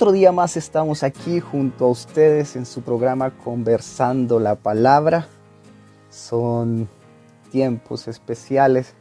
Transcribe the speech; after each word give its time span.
Otro 0.00 0.12
día 0.12 0.32
más 0.32 0.56
estamos 0.56 1.02
aquí 1.02 1.40
junto 1.40 1.84
a 1.84 1.88
ustedes 1.88 2.56
en 2.56 2.64
su 2.64 2.80
programa 2.80 3.36
Conversando 3.36 4.40
la 4.40 4.54
Palabra. 4.54 5.28
Son 6.08 6.88
tiempos 7.52 8.08
especiales 8.08 8.94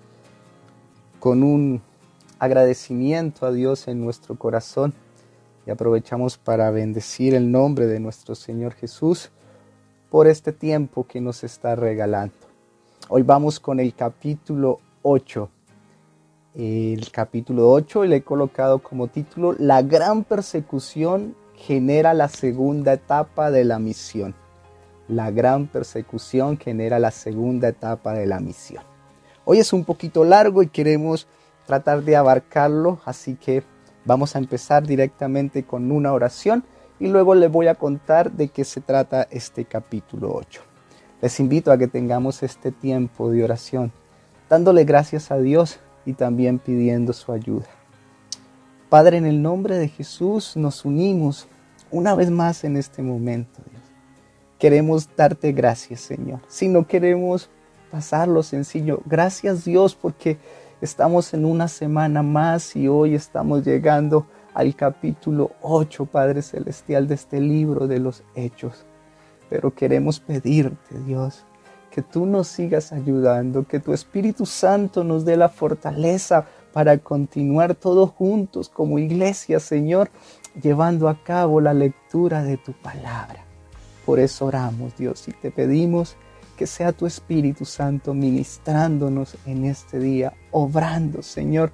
con 1.22 1.42
un 1.42 1.82
agradecimiento 2.38 3.46
a 3.46 3.54
Dios 3.54 3.88
en 3.88 4.02
nuestro 4.04 4.36
corazón 4.38 4.94
y 5.66 5.72
aprovechamos 5.72 6.38
para 6.38 6.70
bendecir 6.70 7.34
el 7.34 7.50
nombre 7.50 7.88
de 7.88 8.02
nuestro 8.02 8.36
Señor 8.36 8.74
Jesús 8.74 9.32
por 10.10 10.28
este 10.28 10.52
tiempo 10.52 11.08
que 11.08 11.22
nos 11.22 11.46
está 11.46 11.78
regalando. 11.78 12.36
Hoy 13.08 13.22
vamos 13.22 13.62
con 13.62 13.80
el 13.80 13.96
capítulo 13.96 14.82
8 15.04 15.50
el 16.56 17.12
capítulo 17.12 17.70
8 17.72 18.06
y 18.06 18.08
le 18.08 18.16
he 18.18 18.22
colocado 18.24 18.80
como 18.80 19.08
título 19.08 19.56
La 19.58 19.82
gran 19.82 20.24
persecución 20.24 21.36
genera 21.56 22.14
la 22.14 22.28
segunda 22.28 22.94
etapa 22.94 23.52
de 23.52 23.66
la 23.66 23.80
misión. 23.80 24.34
La 25.08 25.32
gran 25.32 25.68
persecución 25.68 26.58
genera 26.58 27.00
la 27.00 27.12
segunda 27.12 27.68
etapa 27.68 28.14
de 28.14 28.26
la 28.26 28.40
misión. 28.40 28.84
Hoy 29.46 29.60
es 29.60 29.74
un 29.74 29.84
poquito 29.86 30.24
largo 30.24 30.64
y 30.64 30.68
queremos 30.68 31.28
tratar 31.66 32.04
de 32.04 32.16
abarcarlo, 32.16 33.00
así 33.06 33.36
que 33.36 33.64
vamos 34.06 34.36
a 34.36 34.40
empezar 34.40 34.86
directamente 34.86 35.64
con 35.64 35.92
una 35.92 36.14
oración 36.14 36.64
y 37.00 37.08
luego 37.08 37.36
les 37.36 37.52
voy 37.52 37.68
a 37.68 37.76
contar 37.76 38.32
de 38.32 38.50
qué 38.50 38.64
se 38.64 38.82
trata 38.82 39.28
este 39.30 39.66
capítulo 39.66 40.34
8. 40.34 40.62
Les 41.22 41.40
invito 41.40 41.72
a 41.72 41.78
que 41.78 41.88
tengamos 41.88 42.44
este 42.44 42.72
tiempo 42.72 43.30
de 43.30 43.44
oración, 43.44 43.92
dándole 44.50 44.84
gracias 44.84 45.32
a 45.32 45.38
Dios 45.38 45.80
y 46.06 46.14
también 46.14 46.60
pidiendo 46.60 47.14
su 47.14 47.32
ayuda. 47.32 47.68
Padre, 48.90 49.18
en 49.18 49.26
el 49.26 49.42
nombre 49.42 49.78
de 49.78 49.88
Jesús 49.88 50.58
nos 50.58 50.84
unimos 50.84 51.48
una 51.92 52.16
vez 52.16 52.32
más 52.32 52.64
en 52.64 52.78
este 52.78 53.02
momento. 53.02 53.62
Dios. 53.70 53.84
Queremos 54.58 55.10
darte 55.16 55.52
gracias, 55.52 56.02
Señor. 56.02 56.40
Si 56.48 56.68
no 56.68 56.88
queremos 56.88 57.50
pasarlo 57.92 58.44
sencillo, 58.44 59.02
gracias 59.06 59.66
Dios 59.66 59.96
porque 59.96 60.38
estamos 60.82 61.34
en 61.34 61.46
una 61.46 61.68
semana 61.68 62.24
más 62.24 62.76
y 62.76 62.88
hoy 62.88 63.16
estamos 63.16 63.64
llegando 63.64 64.26
al 64.54 64.76
capítulo 64.76 65.52
8, 65.62 66.06
Padre 66.06 66.42
Celestial, 66.42 67.08
de 67.08 67.16
este 67.16 67.40
libro 67.40 67.88
de 67.88 68.00
los 68.00 68.24
hechos. 68.36 68.86
Pero 69.50 69.74
queremos 69.74 70.20
pedirte, 70.20 71.00
Dios, 71.06 71.46
que 72.00 72.04
tú 72.04 72.26
nos 72.26 72.48
sigas 72.48 72.94
ayudando, 72.94 73.68
que 73.68 73.82
tu 73.82 73.92
Espíritu 73.92 74.46
Santo 74.46 75.04
nos 75.04 75.26
dé 75.26 75.36
la 75.36 75.50
fortaleza 75.50 76.46
para 76.72 76.98
continuar 76.98 77.76
todos 77.76 78.12
juntos 78.12 78.70
como 78.70 79.00
iglesia, 79.00 79.60
Señor, 79.60 80.10
llevando 80.62 81.10
a 81.10 81.22
cabo 81.22 81.60
la 81.60 81.74
lectura 81.74 82.42
de 82.42 82.56
tu 82.56 82.72
palabra. 82.72 83.44
Por 84.06 84.18
eso 84.18 84.46
oramos, 84.46 84.96
Dios, 84.96 85.28
y 85.28 85.34
te 85.34 85.52
pedimos 85.52 86.16
que 86.56 86.68
sea 86.68 86.94
tu 86.94 87.06
Espíritu 87.06 87.66
Santo 87.66 88.14
ministrándonos 88.14 89.36
en 89.46 89.66
este 89.66 90.00
día, 90.00 90.32
obrando, 90.52 91.22
Señor, 91.22 91.74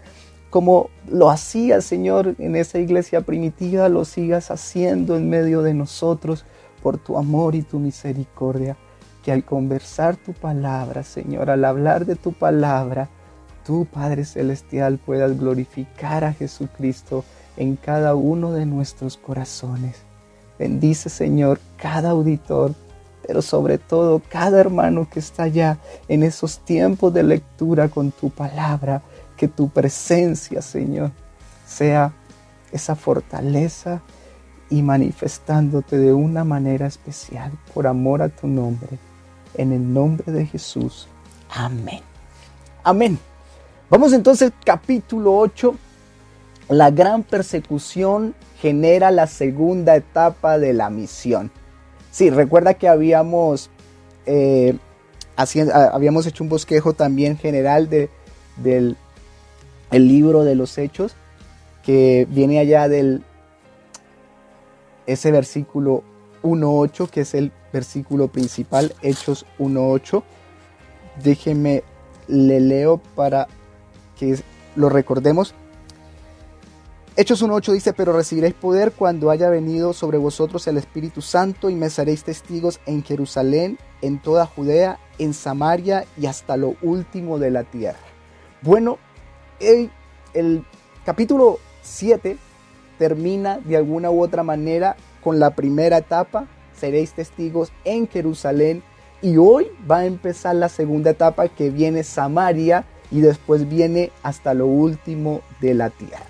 como 0.50 0.90
lo 1.08 1.30
hacía, 1.30 1.81
Señor, 1.81 2.34
en 2.40 2.56
esa 2.56 2.80
iglesia 2.80 3.22
primitiva, 3.22 3.90
lo 3.90 4.06
sigas 4.06 4.50
haciendo 4.50 5.18
en 5.18 5.30
medio 5.30 5.62
de 5.62 5.76
nosotros 5.76 6.46
por 6.81 6.98
tu 6.98 7.16
amor 7.16 7.53
y 7.53 7.62
tu 7.62 7.78
misericordia 7.78 8.75
que 9.25 9.31
al 9.31 9.44
conversar 9.44 10.18
tu 10.18 10.34
palabra, 10.34 11.02
Señor, 11.02 11.50
al 11.50 11.66
hablar 11.66 12.06
de 12.06 12.16
tu 12.16 12.31
palabra, 12.31 13.09
tú, 13.66 13.88
Padre 13.91 14.24
Celestial, 14.24 15.00
puedas 15.00 15.36
glorificar 15.40 16.24
a 16.24 16.34
Jesucristo 16.34 17.25
en 17.58 17.75
cada 17.75 18.13
uno 18.13 18.52
de 18.52 18.68
nuestros 18.68 19.18
corazones. 19.18 20.03
Bendice, 20.59 21.09
Señor, 21.09 21.59
cada 21.75 22.12
auditor, 22.12 22.75
pero 23.25 23.41
sobre 23.41 23.80
todo 23.80 24.22
cada 24.30 24.59
hermano 24.59 25.09
que 25.09 25.18
está 25.18 25.44
allá 25.44 25.80
en 26.07 26.22
esos 26.22 26.59
tiempos 26.59 27.12
de 27.12 27.24
lectura 27.24 27.90
con 27.90 28.12
tu 28.12 28.30
palabra, 28.30 29.02
que 29.38 29.47
tu 29.47 29.69
presencia, 29.69 30.62
Señor, 30.62 31.09
sea 31.66 32.13
esa 32.72 32.96
fortaleza 32.96 34.03
y 34.69 34.84
manifestándote 34.84 35.97
de 35.97 36.13
una 36.13 36.44
manera 36.44 36.86
especial 36.86 37.53
por 37.74 37.88
amor 37.88 38.22
a 38.22 38.30
tu 38.30 38.46
nombre 38.46 39.00
en 39.58 39.72
el 39.72 39.94
nombre 39.94 40.32
de 40.32 40.46
Jesús. 40.46 41.08
Amén. 41.50 42.02
Amén. 42.84 43.20
Vamos 43.90 44.14
entonces 44.14 44.52
capítulo 44.64 45.38
8. 45.38 45.76
La 46.70 46.90
gran 46.92 47.24
persecución 47.24 48.36
genera 48.60 49.12
la 49.12 49.28
segunda 49.28 49.96
etapa 49.96 50.58
de 50.58 50.74
la 50.74 50.90
misión. 50.90 51.52
Sí, 52.12 52.30
recuerda 52.30 52.74
que 52.76 52.88
habíamos, 52.88 53.70
eh, 54.26 54.78
habíamos 55.36 56.26
hecho 56.26 56.44
un 56.44 56.50
bosquejo 56.50 56.94
también 56.94 57.38
general 57.38 57.90
de, 57.90 58.10
del 58.58 58.98
el 59.92 60.08
libro 60.08 60.44
de 60.44 60.56
los 60.56 60.78
hechos, 60.78 61.16
que 61.84 62.28
viene 62.30 62.60
allá 62.60 62.88
del 62.90 63.24
ese 65.06 65.32
versículo 65.32 66.04
1.8, 66.45 67.09
que 67.09 67.22
es 67.22 67.33
el 67.33 67.51
versículo 67.73 68.28
principal, 68.28 68.94
Hechos 69.01 69.45
1.8. 69.59 70.23
Déjenme, 71.23 71.83
le 72.28 72.59
leo 72.59 72.97
para 73.16 73.47
que 74.17 74.39
lo 74.75 74.89
recordemos. 74.89 75.56
Hechos 77.17 77.41
1.8 77.41 77.73
dice, 77.73 77.94
pero 77.94 78.11
recibiréis 78.11 78.53
poder 78.53 78.91
cuando 78.91 79.31
haya 79.31 79.50
venido 79.50 79.94
sobre 79.94 80.17
vosotros 80.17 80.67
el 80.67 80.78
Espíritu 80.78 81.22
Santo 81.22 81.69
y 81.69 81.75
me 81.75 81.89
seréis 81.89 82.23
testigos 82.23 82.79
en 82.85 83.03
Jerusalén, 83.03 83.79
en 84.01 84.22
toda 84.22 84.45
Judea, 84.45 85.00
en 85.17 85.33
Samaria 85.33 86.06
y 86.17 86.25
hasta 86.25 86.57
lo 86.57 86.75
último 86.81 87.39
de 87.39 87.51
la 87.51 87.63
tierra. 87.63 88.00
Bueno, 88.62 89.00
el, 89.62 89.89
el 90.33 90.66
capítulo 91.06 91.59
7 91.83 92.38
termina 93.00 93.59
de 93.59 93.77
alguna 93.77 94.12
u 94.12 94.22
otra 94.22 94.44
manera 94.44 94.97
con 95.25 95.40
la 95.40 95.56
primera 95.56 95.97
etapa 95.97 96.46
seréis 96.80 97.13
testigos 97.13 97.72
en 97.84 98.08
Jerusalén. 98.08 98.84
Y 99.24 99.38
hoy 99.38 99.72
va 99.90 100.00
a 100.00 100.06
empezar 100.06 100.56
la 100.56 100.69
segunda 100.69 101.09
etapa 101.09 101.47
que 101.47 101.72
viene 101.72 102.03
Samaria 102.03 102.86
y 103.09 103.22
después 103.22 103.68
viene 103.68 104.12
hasta 104.22 104.53
lo 104.53 104.68
último 104.68 105.41
de 105.62 105.74
la 105.74 105.90
tierra. 105.90 106.28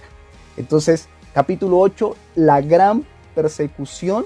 Entonces, 0.56 1.09
capítulo 1.33 1.79
8, 1.79 2.16
la 2.35 2.61
gran 2.61 3.06
persecución 3.35 4.23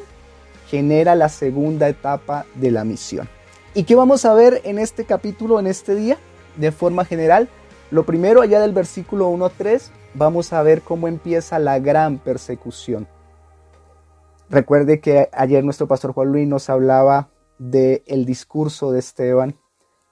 genera 0.67 1.15
la 1.15 1.29
segunda 1.29 1.89
etapa 1.89 2.45
de 2.53 2.69
la 2.69 2.83
misión. 2.83 3.27
¿Y 3.73 3.85
qué 3.85 3.95
vamos 3.95 4.23
a 4.23 4.35
ver 4.35 4.61
en 4.65 4.77
este 4.77 5.03
capítulo, 5.03 5.59
en 5.59 5.65
este 5.65 5.95
día? 5.95 6.17
De 6.57 6.71
forma 6.71 7.05
general, 7.05 7.49
lo 7.89 8.05
primero 8.05 8.43
allá 8.43 8.61
del 8.61 8.73
versículo 8.73 9.29
1 9.29 9.45
a 9.45 9.49
3, 9.49 9.91
vamos 10.13 10.53
a 10.53 10.61
ver 10.61 10.83
cómo 10.83 11.07
empieza 11.07 11.57
la 11.57 11.79
gran 11.79 12.19
persecución. 12.19 13.07
Recuerde 14.49 14.99
que 14.99 15.29
ayer 15.31 15.63
nuestro 15.63 15.87
pastor 15.87 16.13
Juan 16.13 16.31
Luis 16.31 16.47
nos 16.47 16.71
hablaba 16.71 17.29
del 17.59 18.01
el 18.07 18.25
discurso 18.25 18.91
de 18.91 18.97
Esteban. 18.97 19.55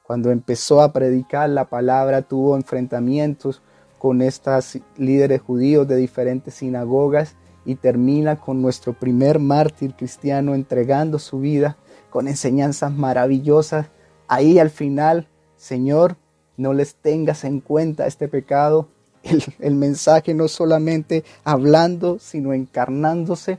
Cuando 0.03 0.29
empezó 0.29 0.81
a 0.81 0.93
predicar 0.93 1.49
la 1.49 1.69
palabra, 1.69 2.21
tuvo 2.21 2.55
enfrentamientos 2.55 3.63
con 3.97 4.21
estos 4.21 4.77
líderes 4.95 5.41
judíos 5.41 5.87
de 5.87 5.95
diferentes 5.95 6.53
sinagogas 6.53 7.35
y 7.65 7.75
termina 7.75 8.39
con 8.39 8.61
nuestro 8.61 8.93
primer 8.93 9.39
mártir 9.39 9.95
cristiano 9.95 10.53
entregando 10.53 11.17
su 11.17 11.39
vida 11.39 11.77
con 12.11 12.27
enseñanzas 12.27 12.93
maravillosas. 12.93 13.87
Ahí 14.27 14.59
al 14.59 14.69
final, 14.69 15.27
Señor, 15.55 16.15
no 16.57 16.73
les 16.73 16.93
tengas 16.93 17.43
en 17.43 17.59
cuenta 17.59 18.05
este 18.05 18.27
pecado. 18.27 18.87
El 19.59 19.73
mensaje 19.73 20.35
no 20.35 20.47
solamente 20.47 21.23
hablando, 21.43 22.19
sino 22.19 22.53
encarnándose 22.53 23.57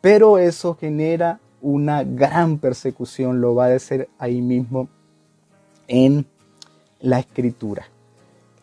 pero 0.00 0.38
eso 0.38 0.74
genera 0.74 1.40
una 1.60 2.04
gran 2.04 2.58
persecución, 2.58 3.40
lo 3.40 3.54
va 3.54 3.66
a 3.66 3.68
decir 3.68 4.08
ahí 4.18 4.40
mismo 4.40 4.88
en 5.88 6.26
la 7.00 7.18
escritura. 7.18 7.86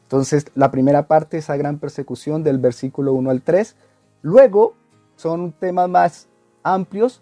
Entonces, 0.03 0.45
la 0.55 0.71
primera 0.71 1.07
parte, 1.07 1.37
esa 1.37 1.57
gran 1.57 1.79
persecución 1.79 2.43
del 2.43 2.59
versículo 2.59 3.13
1 3.13 3.29
al 3.29 3.41
3. 3.41 3.75
Luego, 4.21 4.73
son 5.15 5.51
temas 5.51 5.89
más 5.89 6.27
amplios. 6.63 7.21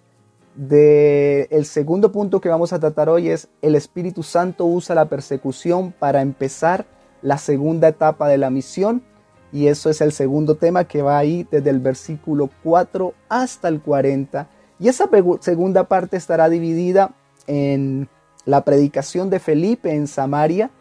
De 0.55 1.47
el 1.51 1.65
segundo 1.65 2.13
punto 2.13 2.39
que 2.39 2.47
vamos 2.47 2.71
a 2.71 2.79
tratar 2.79 3.09
hoy 3.09 3.29
es 3.29 3.49
el 3.61 3.75
Espíritu 3.75 4.23
Santo 4.23 4.65
usa 4.65 4.95
la 4.95 5.09
persecución 5.09 5.91
para 5.91 6.21
empezar 6.21 6.85
la 7.21 7.37
segunda 7.37 7.89
etapa 7.89 8.29
de 8.29 8.37
la 8.37 8.49
misión 8.49 9.03
y 9.51 9.67
eso 9.67 9.89
es 9.89 10.01
el 10.01 10.11
segundo 10.11 10.55
tema 10.55 10.83
que 10.83 11.01
va 11.01 11.17
ahí 11.17 11.47
desde 11.49 11.69
el 11.69 11.79
versículo 11.79 12.49
4 12.63 13.13
hasta 13.29 13.67
el 13.67 13.81
40. 13.81 14.47
Y 14.79 14.89
esa 14.89 15.09
segunda 15.39 15.85
parte 15.85 16.17
estará 16.17 16.49
dividida 16.49 17.13
en 17.47 18.09
la 18.45 18.63
predicación 18.63 19.29
de 19.29 19.39
Felipe 19.39 19.93
en 19.93 20.07
Samaria, 20.07 20.71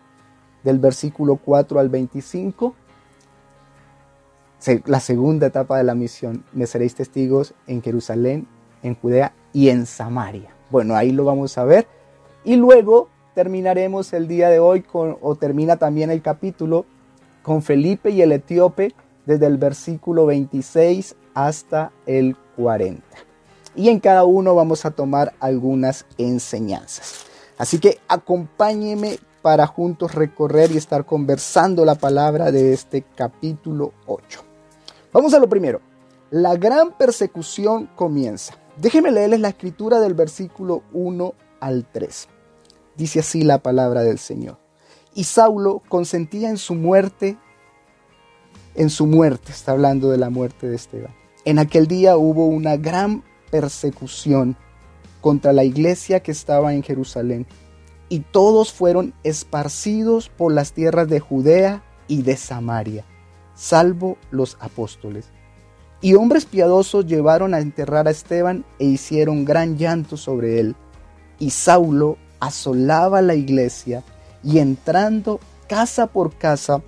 del 0.63 0.79
versículo 0.79 1.37
4 1.37 1.79
al 1.79 1.89
25. 1.89 2.75
la 4.87 5.01
segunda 5.01 5.47
etapa 5.47 5.77
de 5.77 5.85
la 5.85 5.95
misión, 5.95 6.43
me 6.53 6.67
seréis 6.67 6.95
testigos 6.95 7.55
en 7.67 7.83
Jerusalén, 7.83 8.49
en 8.83 8.95
Judea 8.95 9.35
y 9.53 9.69
en 9.69 9.87
Samaria. 9.87 10.51
Bueno, 10.71 10.97
ahí 10.97 11.13
lo 11.13 11.25
vamos 11.25 11.59
a 11.59 11.65
ver. 11.65 11.87
Y 12.45 12.57
luego 12.57 13.09
terminaremos 13.35 14.13
el 14.13 14.27
día 14.27 14.49
de 14.49 14.59
hoy 14.59 14.83
con, 14.83 15.19
o 15.21 15.35
termina 15.35 15.77
también 15.77 16.11
el 16.11 16.23
capítulo 16.23 16.87
con 17.45 17.63
Felipe 17.63 18.11
y 18.11 18.23
el 18.23 18.33
etíope 18.33 18.93
desde 19.27 19.47
el 19.47 19.59
versículo 19.59 20.27
26 20.27 21.15
hasta 21.35 21.93
el 22.07 22.37
40. 22.57 23.03
Y 23.77 23.91
en 23.91 24.01
cada 24.01 24.25
uno 24.25 24.55
vamos 24.55 24.85
a 24.85 24.91
tomar 24.91 25.35
algunas 25.39 26.07
enseñanzas. 26.19 27.27
Así 27.59 27.79
que 27.79 27.99
acompáñeme 28.09 29.19
para 29.43 29.67
juntos 29.67 30.15
recorrer 30.15 30.73
y 30.73 30.79
estar 30.79 31.05
conversando 31.05 31.85
la 31.85 31.95
palabra 31.95 32.51
de 32.51 32.73
este 32.73 33.03
capítulo 33.03 33.93
8. 34.07 34.41
Vamos 35.13 35.35
a 35.35 35.39
lo 35.39 35.49
primero. 35.49 35.81
La 36.31 36.57
gran 36.57 36.97
persecución 36.97 37.91
comienza. 37.95 38.55
Déjenme 38.77 39.13
leerles 39.13 39.41
la 39.41 39.51
escritura 39.51 40.01
del 40.01 40.15
versículo 40.15 40.83
1 40.93 41.35
al 41.61 41.87
3. 41.93 42.29
Dice 42.97 43.21
así 43.21 43.43
la 43.43 43.59
palabra 43.59 44.03
del 44.03 44.19
Señor. 44.19 44.64
Y 45.15 45.25
Saulo 45.25 45.81
consentía 45.89 46.51
en 46.51 46.59
su 46.59 46.75
muerte, 46.75 47.37
en 48.75 48.91
su 48.91 49.07
muerte, 49.07 49.53
está 49.53 49.73
hablando 49.73 50.11
de 50.11 50.19
la 50.19 50.29
muerte 50.29 50.69
de 50.69 50.75
Esteban. 50.75 51.15
En 51.45 51.59
aquel 51.59 51.87
día 51.87 52.17
hubo 52.17 52.47
una 52.47 52.77
gran 52.77 53.23
persecución 53.51 54.57
contra 55.21 55.53
la 55.53 55.63
iglesia 55.63 56.21
que 56.21 56.33
estaba 56.33 56.75
en 56.75 56.83
Jerusalén, 56.83 57.47
y 58.09 58.21
todos 58.21 58.73
fueron 58.73 59.15
esparcidos 59.23 60.29
por 60.29 60.53
las 60.53 60.73
tierras 60.73 61.09
de 61.09 61.21
Judea 61.21 61.83
y 62.09 62.23
de 62.23 62.37
Samaria, 62.37 63.05
salvo 63.55 64.19
los 64.31 64.57
apóstoles. 64.61 65.27
Y 66.01 66.15
hombres 66.15 66.45
piadosos 66.45 67.07
llevaron 67.07 67.55
a 67.55 67.61
enterrar 67.61 68.09
a 68.09 68.11
Esteban 68.11 68.65
e 68.79 68.85
hicieron 68.85 69.45
gran 69.45 69.79
llanto 69.79 70.17
sobre 70.17 70.61
él. 70.61 70.77
Y 71.39 71.51
Saulo 71.51 72.19
asolaba 72.41 73.23
la 73.23 73.35
iglesia 73.35 74.03
y 74.45 74.59
entrando 74.59 75.41
casa 75.69 76.07
por 76.07 76.35
casa, 76.35 76.83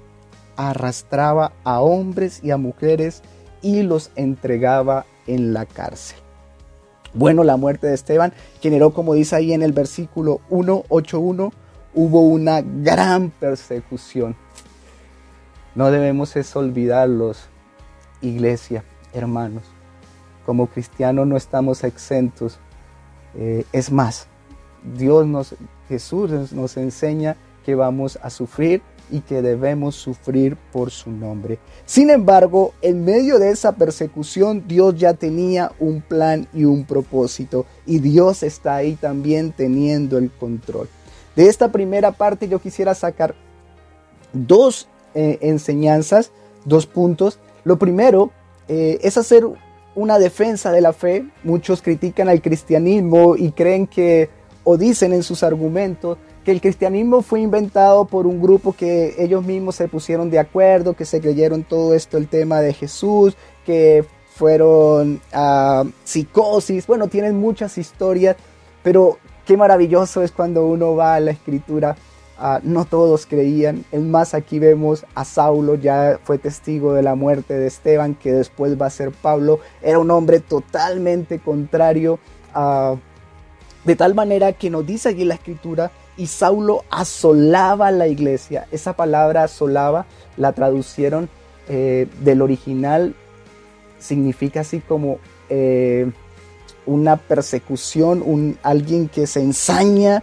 arrastraba 0.57 1.53
a 1.65 1.81
hombres 1.81 2.41
y 2.43 2.51
a 2.51 2.57
mujeres 2.57 3.23
y 3.63 3.83
los 3.83 4.11
entregaba 4.15 5.07
en 5.27 5.53
la 5.53 5.67
cárcel. 5.67 6.19
Bueno, 7.15 7.45
la 7.45 7.57
muerte 7.57 7.87
de 7.87 7.95
Esteban 7.95 8.33
generó, 8.61 8.93
como 8.93 9.15
dice 9.15 9.37
ahí 9.37 9.53
en 9.53 9.63
el 9.63 9.73
versículo 9.73 10.41
181, 10.49 11.53
hubo 11.95 12.21
una 12.21 12.61
gran 12.61 13.31
persecución. 13.31 14.37
No 15.75 15.91
debemos 15.91 16.35
olvidarlos, 16.55 17.49
iglesia, 18.21 18.85
hermanos. 19.15 19.65
Como 20.45 20.67
cristianos 20.67 21.27
no 21.27 21.37
estamos 21.37 21.85
exentos. 21.85 22.59
Eh, 23.35 23.65
es 23.73 23.91
más, 23.91 24.27
Dios 24.97 25.27
nos, 25.27 25.55
Jesús 25.89 26.53
nos 26.53 26.77
enseña 26.77 27.37
que 27.67 27.75
vamos 27.75 28.17
a 28.23 28.31
sufrir 28.31 28.81
y 29.11 29.21
que 29.21 29.43
debemos 29.43 29.97
sufrir 29.97 30.57
por 30.73 30.93
su 30.93 31.11
nombre. 31.11 31.59
Sin 31.85 32.11
embargo, 32.11 32.75
en 32.81 33.05
medio 33.05 33.41
de 33.41 33.51
esa 33.51 33.73
persecución, 33.73 34.69
Dios 34.69 34.95
ya 34.97 35.15
tenía 35.15 35.73
un 35.81 36.01
plan 36.01 36.47
y 36.55 36.65
un 36.65 36.85
propósito 36.85 37.67
y 37.85 37.99
Dios 37.99 38.45
está 38.45 38.77
ahí 38.77 38.95
también 38.95 39.51
teniendo 39.51 40.17
el 40.17 40.31
control. 40.31 40.89
De 41.35 41.49
esta 41.49 41.73
primera 41.73 42.13
parte 42.13 42.49
yo 42.49 42.61
quisiera 42.61 42.95
sacar 42.95 43.35
dos 44.33 44.89
eh, 45.15 45.39
enseñanzas, 45.41 46.31
dos 46.65 46.87
puntos. 46.87 47.41
Lo 47.65 47.81
primero 47.81 48.31
eh, 48.69 49.01
es 49.03 49.19
hacer 49.19 49.45
una 49.97 50.21
defensa 50.21 50.71
de 50.71 50.83
la 50.83 50.93
fe. 50.93 51.27
Muchos 51.43 51.83
critican 51.83 52.29
al 52.29 52.41
cristianismo 52.41 53.35
y 53.35 53.51
creen 53.51 53.89
que 53.89 54.31
o 54.63 54.77
dicen 54.77 55.13
en 55.13 55.25
sus 55.25 55.43
argumentos 55.43 56.19
que 56.47 56.53
el 56.53 56.61
cristianismo 56.61 57.23
fue 57.23 57.41
inventado 57.41 58.05
por 58.05 58.25
un 58.25 58.41
grupo 58.41 58.73
que 58.73 59.17
ellos 59.19 59.45
mismos 59.45 59.75
se 59.75 59.89
pusieron 59.89 60.31
de 60.31 60.39
acuerdo, 60.39 60.95
que 60.95 61.05
se 61.05 61.21
creyeron 61.21 61.65
todo 61.65 61.93
esto 61.93 62.19
el 62.19 62.29
tema 62.29 62.61
de 62.61 62.73
Jesús, 62.73 63.37
que 63.65 64.05
fueron 64.33 65.21
psicosis, 66.05 66.87
bueno, 66.87 67.09
tienen 67.09 67.37
muchas 67.37 67.79
historias, 67.79 68.37
pero 68.85 69.19
qué 69.45 69.57
maravilloso 69.57 70.23
es 70.23 70.31
cuando 70.31 70.69
uno 70.69 70.95
va 70.95 71.17
a 71.17 71.21
la 71.21 71.33
escritura. 71.33 71.97
no 72.63 72.85
todos 72.85 73.27
creían, 73.27 73.85
es 73.91 74.03
más 74.03 74.33
aquí 74.33 74.61
vemos 74.61 75.05
a 75.17 75.25
Saulo, 75.25 75.75
ya 75.75 76.21
fue 76.23 76.39
testigo 76.39 76.93
de 76.93 77.03
la 77.03 77.17
muerte 77.17 77.55
de 77.55 77.67
Esteban, 77.67 78.15
que 78.15 78.33
después 78.33 78.81
va 78.81 78.87
a 78.87 78.91
ser 78.91 79.11
Pablo, 79.11 79.59
era 79.83 79.99
un 79.99 80.13
hombre 80.13 80.39
totalmente 80.39 81.41
contrario 81.41 82.21
de 83.85 83.97
tal 83.97 84.15
manera 84.15 84.53
que 84.53 84.71
nos 84.71 84.87
dice 84.87 85.09
allí 85.09 85.25
la 85.25 85.35
escritura, 85.35 85.91
y 86.17 86.27
Saulo 86.27 86.85
asolaba 86.91 87.91
la 87.91 88.09
iglesia. 88.09 88.67
Esa 88.71 88.95
palabra 88.95 89.45
asolaba 89.45 90.07
la 90.37 90.53
traducieron 90.53 91.29
eh, 91.69 92.09
del 92.21 92.43
original, 92.43 93.15
significa 93.99 94.61
así 94.61 94.81
como 94.81 95.19
eh, 95.49 96.11
una 96.87 97.17
persecución, 97.17 98.23
un, 98.25 98.59
alguien 98.63 99.09
que 99.09 99.27
se 99.27 99.41
ensaña, 99.41 100.23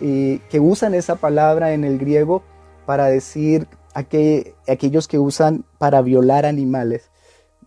eh, 0.00 0.40
que 0.50 0.60
usan 0.60 0.94
esa 0.94 1.16
palabra 1.16 1.72
en 1.72 1.84
el 1.84 1.98
griego 1.98 2.42
para 2.86 3.06
decir 3.06 3.66
aquellos 3.94 5.08
que 5.08 5.18
usan 5.18 5.64
para 5.78 6.02
violar 6.02 6.46
animales. 6.46 7.10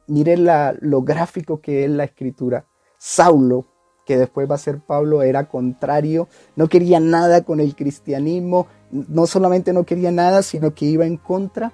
Miren 0.07 0.45
la, 0.45 0.75
lo 0.79 1.01
gráfico 1.01 1.61
que 1.61 1.85
es 1.85 1.89
la 1.89 2.03
escritura. 2.03 2.65
Saulo, 2.97 3.65
que 4.07 4.17
después 4.17 4.49
va 4.49 4.55
a 4.55 4.57
ser 4.57 4.79
Pablo, 4.79 5.21
era 5.21 5.49
contrario, 5.49 6.29
no 6.55 6.69
quería 6.69 7.01
nada 7.01 7.43
con 7.43 7.59
el 7.59 7.75
cristianismo, 7.75 8.67
no 8.89 9.27
solamente 9.27 9.73
no 9.73 9.83
quería 9.83 10.11
nada, 10.11 10.41
sino 10.43 10.73
que 10.73 10.85
iba 10.85 11.05
en 11.05 11.17
contra. 11.17 11.73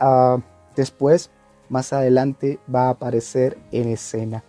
Ah, 0.00 0.38
después, 0.74 1.30
más 1.68 1.92
adelante, 1.92 2.58
va 2.74 2.86
a 2.86 2.90
aparecer 2.90 3.56
en 3.70 3.88
escena. 3.88 4.42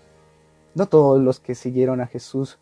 No 0.74 0.88
todos 0.88 1.22
los 1.22 1.40
que 1.40 1.54
siguieron 1.54 2.02
a 2.02 2.08
Jesús 2.08 2.58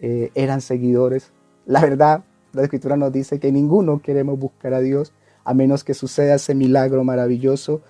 eh, 0.00 0.32
eran 0.34 0.60
seguidores. 0.60 1.32
La 1.64 1.80
verdad, 1.80 2.24
la 2.52 2.62
escritura 2.62 2.96
nos 2.96 3.12
dice 3.12 3.38
que 3.38 3.52
ninguno 3.52 4.02
queremos 4.02 4.36
buscar 4.36 4.74
a 4.74 4.80
Dios 4.80 5.12
a 5.44 5.54
menos 5.54 5.84
que 5.84 5.94
suceda 5.94 6.34
ese 6.34 6.56
milagro 6.56 7.04
maravilloso 7.04 7.80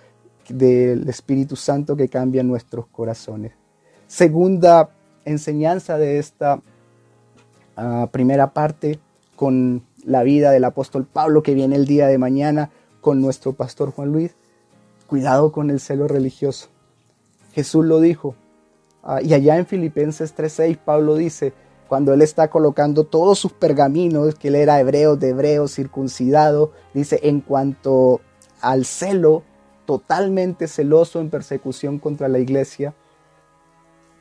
del 0.50 1.09
Espíritu 1.09 1.56
Santo 1.56 1.97
que 1.97 2.11
cambia 2.11 2.42
nuestros 2.42 2.87
corazones. 2.88 3.52
Segunda 4.06 4.90
enseñanza 5.24 5.98
de 5.98 6.18
esta 6.18 6.60
ah, 7.76 8.08
primera 8.10 8.52
parte 8.52 9.00
con 9.36 9.82
la 10.04 10.22
vida 10.22 10.50
del 10.50 10.64
apóstol 10.64 11.06
Pablo 11.06 11.42
que 11.42 11.54
viene 11.54 11.76
el 11.76 11.86
día 11.86 12.06
de 12.06 12.18
mañana 12.18 12.70
con 13.00 13.20
nuestro 13.20 13.52
pastor 13.52 13.90
Juan 13.92 14.12
Luis. 14.12 14.34
Cuidado 15.06 15.52
con 15.52 15.70
el 15.70 15.80
celo 15.80 16.08
religioso. 16.08 16.68
Jesús 17.52 17.84
lo 17.84 18.00
dijo. 18.00 18.34
Ah, 19.02 19.20
y 19.22 19.34
allá 19.34 19.56
en 19.56 19.66
Filipenses 19.66 20.34
3:6 20.34 20.78
Pablo 20.78 21.14
dice, 21.16 21.52
cuando 21.88 22.14
él 22.14 22.22
está 22.22 22.50
colocando 22.50 23.02
todos 23.02 23.38
sus 23.40 23.52
pergaminos, 23.52 24.36
que 24.36 24.46
él 24.48 24.54
era 24.54 24.78
hebreo 24.78 25.16
de 25.16 25.30
hebreo, 25.30 25.66
circuncidado, 25.66 26.70
dice, 26.94 27.18
en 27.24 27.40
cuanto 27.40 28.20
al 28.60 28.84
celo, 28.84 29.42
totalmente 29.86 30.68
celoso 30.68 31.20
en 31.20 31.30
persecución 31.30 31.98
contra 31.98 32.28
la 32.28 32.38
iglesia, 32.38 32.94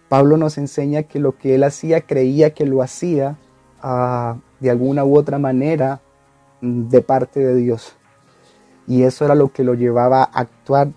Pablo 0.10 0.38
nos 0.38 0.58
enseña 0.58 1.04
que 1.04 1.20
lo 1.20 1.38
que 1.38 1.56
él 1.56 1.64
hacía 1.64 2.02
creía 2.02 2.54
que 2.54 2.66
lo 2.66 2.82
hacía 2.82 3.38
ah, 3.82 4.38
de 4.60 4.72
alguna 4.72 5.06
u 5.06 5.16
otra 5.16 5.38
manera 5.38 6.02
mm, 6.62 6.90
de 6.90 7.02
parte 7.02 7.40
de 7.40 7.56
Dios. 7.56 7.94
Y 8.88 9.04
eso 9.04 9.24
era 9.24 9.36
lo 9.36 9.54
que 9.54 9.64
lo 9.64 9.76
llevaba 9.76 10.24
a 10.24 10.40
actuar 10.40 10.90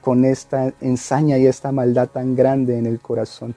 con 0.00 0.24
esta 0.24 0.72
ensaña 0.80 1.38
y 1.38 1.46
esta 1.46 1.72
maldad 1.72 2.08
tan 2.08 2.36
grande 2.36 2.78
en 2.78 2.86
el 2.86 3.00
corazón. 3.00 3.54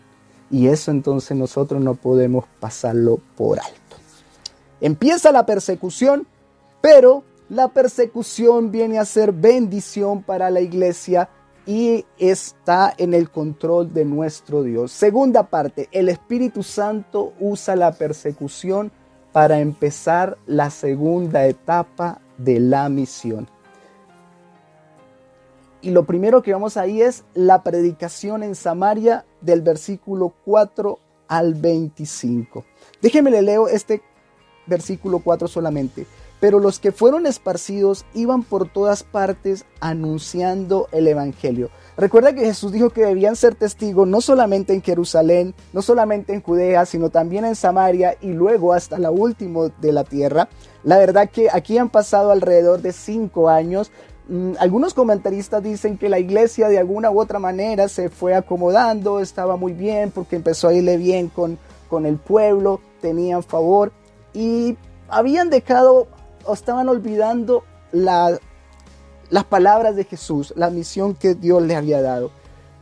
Y 0.49 0.67
eso 0.67 0.89
entonces 0.91 1.37
nosotros 1.37 1.81
no 1.83 1.93
podemos 1.93 2.45
pasarlo 2.59 3.19
por 3.35 3.59
alto. 3.59 3.97
Empieza 4.81 5.31
la 5.31 5.45
persecución, 5.45 6.25
pero 6.81 7.23
la 7.49 7.67
persecución 7.67 8.71
viene 8.71 8.97
a 8.97 9.05
ser 9.05 9.33
bendición 9.33 10.23
para 10.23 10.49
la 10.49 10.61
iglesia 10.61 11.29
y 11.67 12.05
está 12.17 12.93
en 12.97 13.13
el 13.13 13.29
control 13.29 13.93
de 13.93 14.05
nuestro 14.05 14.63
Dios. 14.63 14.91
Segunda 14.93 15.50
parte, 15.50 15.89
el 15.91 16.07
Espíritu 16.07 16.63
Santo 16.63 17.33
usa 17.39 17.75
la 17.75 17.91
persecución 17.91 18.89
para 19.33 19.59
empezar 19.59 20.38
la 20.47 20.69
segunda 20.69 21.45
etapa 21.45 22.21
de 22.38 22.62
la 22.62 22.88
misión. 22.88 23.50
Y 25.81 25.91
lo 25.91 26.05
primero 26.05 26.41
que 26.41 26.53
vamos 26.53 26.77
ahí 26.77 27.01
es 27.01 27.25
la 27.33 27.62
predicación 27.63 28.43
en 28.43 28.55
Samaria 28.55 29.25
del 29.41 29.62
versículo 29.62 30.33
4 30.45 30.97
al 31.27 31.53
25. 31.53 32.65
Déjenme 33.01 33.29
le 33.29 33.41
leo 33.41 33.67
este 33.67 34.01
versículo 34.65 35.19
4 35.19 35.47
solamente. 35.47 36.07
Pero 36.39 36.60
los 36.60 36.79
que 36.79 36.91
fueron 36.91 37.25
esparcidos 37.25 38.06
iban 38.13 38.44
por 38.44 38.70
todas 38.70 39.03
partes 39.03 39.65
anunciando 39.79 40.88
el 40.91 41.08
Evangelio. 41.08 41.70
Recuerda 41.98 42.34
que 42.34 42.46
Jesús 42.46 42.72
dijo 42.72 42.91
que 42.91 43.06
debían 43.06 43.36
ser 43.36 43.56
testigos 43.56 44.08
no 44.08 44.22
solamente 44.22 44.74
en 44.74 44.84
Jerusalén, 44.84 45.56
no 45.74 45.82
solamente 45.82 46.34
en 46.34 46.44
Judea, 46.44 46.86
sino 46.86 47.10
también 47.10 47.44
en 47.46 47.56
Samaria 47.56 48.15
y 48.22 48.34
luego 48.34 48.74
hasta 48.74 49.00
la 49.00 49.10
última 49.10 49.70
de 49.82 49.91
la 49.91 50.03
tierra. 50.03 50.48
La 50.84 50.98
verdad 50.98 51.29
que 51.29 51.50
aquí 51.51 51.77
han 51.77 51.89
pasado 51.89 52.32
alrededor 52.32 52.82
de 52.82 52.94
cinco 52.94 53.50
años. 53.50 53.91
Mm, 54.29 54.53
algunos 54.60 54.94
comentaristas 54.94 55.63
dicen 55.63 55.98
que 55.98 56.10
la 56.10 56.20
iglesia 56.20 56.70
de 56.70 56.77
alguna 56.77 57.10
u 57.10 57.20
otra 57.20 57.39
manera 57.39 57.88
se 57.88 58.10
fue 58.10 58.36
acomodando, 58.36 59.20
estaba 59.20 59.58
muy 59.58 59.74
bien 59.74 60.12
porque 60.12 60.36
empezó 60.36 60.67
a 60.67 60.74
irle 60.74 60.98
bien 60.98 61.29
con, 61.29 61.58
con 61.89 62.06
el 62.06 62.17
pueblo, 62.17 62.79
tenían 63.01 63.41
favor 63.41 63.91
y 64.34 64.77
habían 65.10 65.50
dejado 65.50 66.08
estaban 66.53 66.89
olvidando 66.89 67.63
la, 67.91 68.37
las 69.29 69.43
palabras 69.45 69.95
de 69.95 70.03
Jesús, 70.03 70.53
la 70.55 70.69
misión 70.69 71.15
que 71.15 71.35
Dios 71.35 71.61
le 71.61 71.75
había 71.75 72.01
dado. 72.01 72.31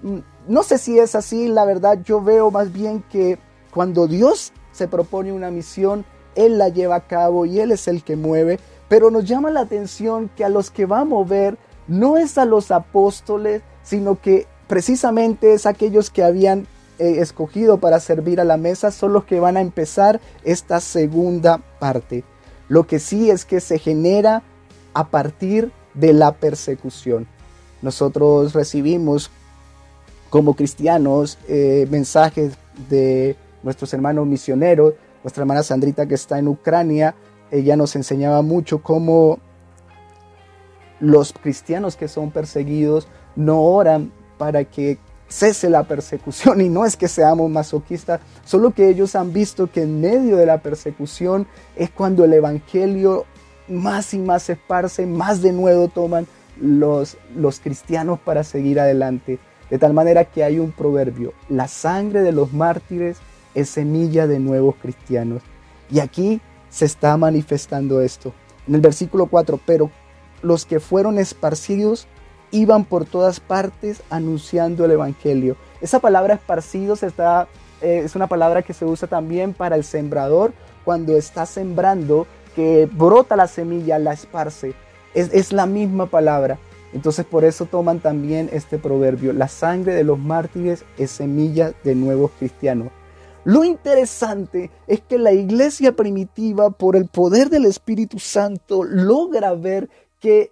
Mm, 0.04 0.20
no 0.48 0.64
sé 0.64 0.78
si 0.78 1.00
es 1.00 1.16
así, 1.16 1.48
la 1.48 1.66
verdad 1.66 2.00
yo 2.04 2.22
veo 2.22 2.52
más 2.52 2.72
bien 2.72 3.04
que 3.12 3.40
cuando 3.74 4.08
Dios 4.08 4.54
se 4.72 4.88
propone 4.88 5.34
una 5.34 5.52
misión, 5.52 6.06
Él 6.36 6.58
la 6.58 6.70
lleva 6.70 6.96
a 6.96 7.08
cabo 7.08 7.46
y 7.46 7.60
Él 7.60 7.72
es 7.72 7.88
el 7.88 8.04
que 8.04 8.16
mueve, 8.16 8.60
pero 8.88 9.10
nos 9.10 9.26
llama 9.26 9.50
la 9.50 9.62
atención 9.62 10.30
que 10.36 10.46
a 10.46 10.50
los 10.50 10.70
que 10.70 10.86
va 10.86 11.00
a 11.00 11.06
mover 11.06 11.58
no 11.88 12.18
es 12.18 12.38
a 12.38 12.46
los 12.46 12.72
apóstoles, 12.72 13.62
sino 13.84 14.20
que 14.20 14.48
precisamente 14.68 15.54
es 15.54 15.66
aquellos 15.66 16.10
que 16.10 16.24
habían 16.24 16.68
eh, 16.98 17.18
escogido 17.20 17.80
para 17.80 18.00
servir 18.00 18.40
a 18.40 18.46
la 18.46 18.58
mesa, 18.58 18.92
son 18.92 19.14
los 19.14 19.26
que 19.26 19.40
van 19.40 19.58
a 19.58 19.62
empezar 19.62 20.20
esta 20.44 20.80
segunda 20.80 21.60
parte. 21.80 22.24
Lo 22.68 22.88
que 22.88 23.00
sí 23.00 23.30
es 23.30 23.46
que 23.46 23.60
se 23.60 23.80
genera 23.80 24.44
a 24.94 25.08
partir 25.08 25.72
de 25.94 26.14
la 26.14 26.34
persecución. 26.34 27.28
Nosotros 27.82 28.54
recibimos 28.54 29.30
como 30.30 30.56
cristianos 30.56 31.38
eh, 31.48 31.88
mensajes 31.90 32.54
de 32.90 33.36
nuestros 33.64 33.94
hermanos 33.94 34.28
misioneros, 34.28 34.94
nuestra 35.24 35.44
hermana 35.44 35.64
Sandrita 35.64 36.06
que 36.06 36.16
está 36.16 36.40
en 36.40 36.48
Ucrania, 36.48 37.16
ella 37.52 37.76
nos 37.76 37.96
enseñaba 37.96 38.42
mucho 38.42 38.82
cómo 38.82 39.40
los 41.00 41.34
cristianos 41.34 41.96
que 41.96 42.08
son 42.08 42.32
perseguidos 42.32 43.08
no 43.36 43.62
oran 43.62 44.12
para 44.38 44.64
que 44.66 44.98
cese 45.28 45.70
la 45.70 45.84
persecución 45.84 46.62
y 46.62 46.70
no 46.70 46.86
es 46.86 46.96
que 46.96 47.08
seamos 47.08 47.50
masoquistas, 47.50 48.22
solo 48.46 48.72
que 48.72 48.90
ellos 48.90 49.16
han 49.16 49.34
visto 49.34 49.72
que 49.72 49.84
en 49.84 50.02
medio 50.02 50.38
de 50.38 50.46
la 50.46 50.60
persecución 50.60 51.48
es 51.76 51.90
cuando 51.90 52.24
el 52.24 52.34
Evangelio 52.34 53.26
más 53.68 54.14
y 54.14 54.20
más 54.20 54.44
se 54.44 54.54
esparce, 54.54 55.06
más 55.06 55.42
de 55.42 55.52
nuevo 55.52 55.88
toman 55.88 56.28
los, 56.60 57.18
los 57.36 57.60
cristianos 57.60 58.20
para 58.20 58.44
seguir 58.44 58.80
adelante. 58.80 59.40
De 59.70 59.80
tal 59.80 59.94
manera 59.94 60.26
que 60.26 60.44
hay 60.44 60.60
un 60.60 60.72
proverbio, 60.72 61.34
la 61.50 61.68
sangre 61.68 62.22
de 62.22 62.32
los 62.32 62.54
mártires 62.54 63.18
es 63.56 63.70
semilla 63.70 64.28
de 64.28 64.40
nuevos 64.40 64.76
cristianos. 64.76 65.42
Y 65.90 66.00
aquí 66.00 66.42
se 66.70 66.86
está 66.86 67.18
manifestando 67.18 68.02
esto. 68.02 68.34
En 68.68 68.76
el 68.76 68.82
versículo 68.82 69.26
4, 69.28 69.60
pero 69.66 69.90
los 70.42 70.66
que 70.66 70.80
fueron 70.80 71.18
esparcidos 71.18 72.08
iban 72.52 72.86
por 72.86 73.06
todas 73.06 73.40
partes 73.40 74.02
anunciando 74.10 74.86
el 74.86 74.92
Evangelio. 74.92 75.58
Esa 75.82 76.00
palabra 76.00 76.36
esparcidos 76.36 77.04
está, 77.04 77.48
eh, 77.82 78.02
es 78.06 78.16
una 78.16 78.28
palabra 78.28 78.62
que 78.62 78.74
se 78.74 78.86
usa 78.86 79.08
también 79.08 79.54
para 79.54 79.76
el 79.76 79.84
sembrador 79.84 80.54
cuando 80.84 81.18
está 81.18 81.46
sembrando, 81.46 82.28
que 82.56 82.88
brota 82.92 83.36
la 83.36 83.48
semilla, 83.48 84.00
la 84.00 84.14
esparce. 84.14 84.74
Es, 85.14 85.34
es 85.34 85.52
la 85.52 85.66
misma 85.66 86.06
palabra. 86.06 86.58
Entonces 86.94 87.26
por 87.26 87.44
eso 87.44 87.66
toman 87.66 88.00
también 88.00 88.50
este 88.54 88.78
proverbio. 88.78 89.34
La 89.34 89.48
sangre 89.48 89.94
de 89.94 90.04
los 90.04 90.18
mártires 90.18 90.86
es 90.98 91.12
semilla 91.12 91.74
de 91.84 91.96
nuevos 91.96 92.32
cristianos. 92.40 92.90
Lo 93.46 93.64
interesante 93.64 94.72
es 94.88 95.02
que 95.02 95.20
la 95.20 95.32
iglesia 95.32 95.96
primitiva, 95.96 96.72
por 96.72 96.96
el 96.96 97.06
poder 97.06 97.52
del 97.52 97.66
Espíritu 97.66 98.18
Santo, 98.18 98.84
logra 98.84 99.54
ver 99.54 99.88
que 100.20 100.52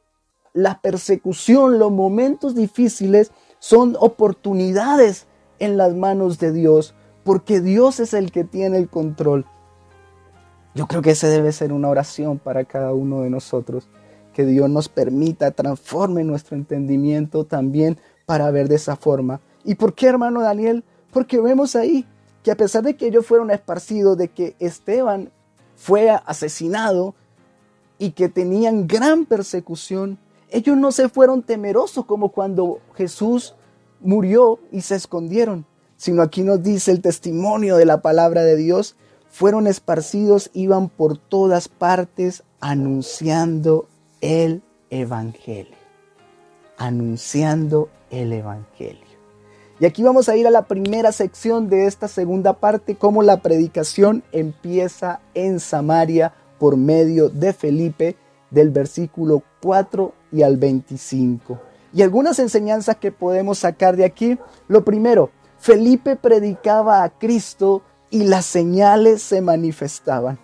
la 0.54 0.80
persecución, 0.80 1.80
los 1.80 1.92
momentos 1.92 2.56
difíciles 2.56 3.32
son 3.60 3.96
oportunidades 4.00 5.26
en 5.60 5.78
las 5.78 5.96
manos 5.96 6.38
de 6.40 6.52
Dios, 6.52 6.94
porque 7.24 7.62
Dios 7.62 8.00
es 8.00 8.14
el 8.14 8.32
que 8.32 8.44
tiene 8.44 8.78
el 8.78 8.90
control. 8.90 9.46
Yo 10.76 10.88
creo 10.88 11.02
que 11.02 11.12
ese 11.12 11.28
debe 11.28 11.52
ser 11.52 11.72
una 11.72 11.90
oración 11.90 12.40
para 12.40 12.66
cada 12.66 12.94
uno 12.94 13.22
de 13.22 13.30
nosotros, 13.30 13.88
que 14.34 14.46
Dios 14.46 14.70
nos 14.70 14.90
permita, 14.90 15.52
transforme 15.52 16.24
nuestro 16.24 16.58
entendimiento 16.58 17.46
también 17.46 17.98
para 18.26 18.50
ver 18.52 18.68
de 18.68 18.76
esa 18.76 18.96
forma. 18.96 19.40
¿Y 19.64 19.76
por 19.76 19.94
qué, 19.94 20.08
hermano 20.08 20.42
Daniel? 20.42 20.84
Porque 21.12 21.40
vemos 21.40 21.76
ahí 21.76 22.06
que 22.44 22.52
a 22.52 22.58
pesar 22.58 22.84
de 22.84 22.96
que 22.96 23.08
ellos 23.08 23.26
fueron 23.26 23.52
esparcidos, 23.52 24.18
de 24.18 24.28
que 24.28 24.56
Esteban 24.60 25.32
fue 25.76 26.10
asesinado 26.10 27.16
y 27.98 28.12
que 28.12 28.28
tenían 28.28 28.88
gran 28.88 29.26
persecución, 29.26 30.18
ellos 30.54 30.78
no 30.78 30.92
se 30.92 31.10
fueron 31.10 31.42
temerosos 31.42 32.06
como 32.06 32.30
cuando 32.30 32.80
Jesús 32.94 33.56
murió 34.00 34.60
y 34.72 34.82
se 34.82 34.94
escondieron, 34.94 35.66
sino 35.98 36.22
aquí 36.22 36.44
nos 36.44 36.62
dice 36.62 36.92
el 36.92 37.02
testimonio 37.02 37.76
de 37.76 37.86
la 37.86 38.04
palabra 38.04 38.44
de 38.44 38.56
Dios, 38.56 38.96
fueron 39.32 39.66
esparcidos, 39.66 40.52
iban 40.54 40.90
por 40.90 41.18
todas 41.18 41.70
partes 41.70 42.44
anunciando 42.60 43.88
el 44.22 44.62
Evangelio, 44.92 45.76
anunciando 46.78 47.90
el 48.12 48.32
Evangelio. 48.32 49.02
Y 49.80 49.86
aquí 49.86 50.04
vamos 50.04 50.30
a 50.30 50.38
ir 50.38 50.46
a 50.46 50.52
la 50.52 50.68
primera 50.68 51.12
sección 51.12 51.68
de 51.68 51.88
esta 51.88 52.08
segunda 52.08 52.54
parte, 52.54 52.96
cómo 52.96 53.24
la 53.24 53.42
predicación 53.42 54.24
empieza 54.32 55.20
en 55.34 55.60
Samaria 55.60 56.32
por 56.60 56.78
medio 56.78 57.30
de 57.30 57.54
Felipe, 57.54 58.18
del 58.52 58.70
versículo 58.70 59.42
4 59.64 60.14
y 60.34 60.44
al 60.44 60.58
25. 60.58 61.60
Y 61.94 62.02
algunas 62.02 62.40
enseñanzas 62.40 62.98
que 62.98 63.12
podemos 63.12 63.60
sacar 63.60 63.96
de 63.96 64.04
aquí. 64.04 64.38
Lo 64.68 64.84
primero, 64.84 65.30
Felipe 65.60 66.16
predicaba 66.16 67.04
a 67.04 67.10
Cristo 67.10 67.84
y 68.10 68.24
las 68.24 68.46
señales 68.46 69.22
se 69.22 69.42
manifestaban. 69.42 70.40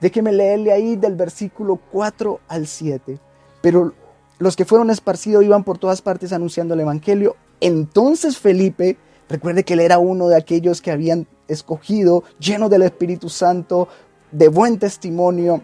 Déjeme 0.00 0.32
leerle 0.32 0.72
ahí 0.72 0.96
del 0.96 1.16
versículo 1.16 1.78
4 1.90 2.40
al 2.48 2.66
7. 2.66 3.18
Pero 3.60 3.92
los 4.38 4.56
que 4.56 4.64
fueron 4.64 4.90
esparcidos 4.90 5.44
iban 5.44 5.62
por 5.62 5.78
todas 5.78 6.02
partes 6.02 6.32
anunciando 6.32 6.74
el 6.74 6.80
Evangelio. 6.80 7.36
Entonces 7.60 8.38
Felipe, 8.38 8.96
recuerde 9.28 9.64
que 9.64 9.74
él 9.74 9.80
era 9.80 9.98
uno 9.98 10.28
de 10.28 10.36
aquellos 10.36 10.80
que 10.80 10.90
habían 10.90 11.26
escogido, 11.48 12.24
lleno 12.40 12.68
del 12.68 12.82
Espíritu 12.82 13.28
Santo, 13.28 13.88
de 14.32 14.48
buen 14.48 14.78
testimonio, 14.78 15.62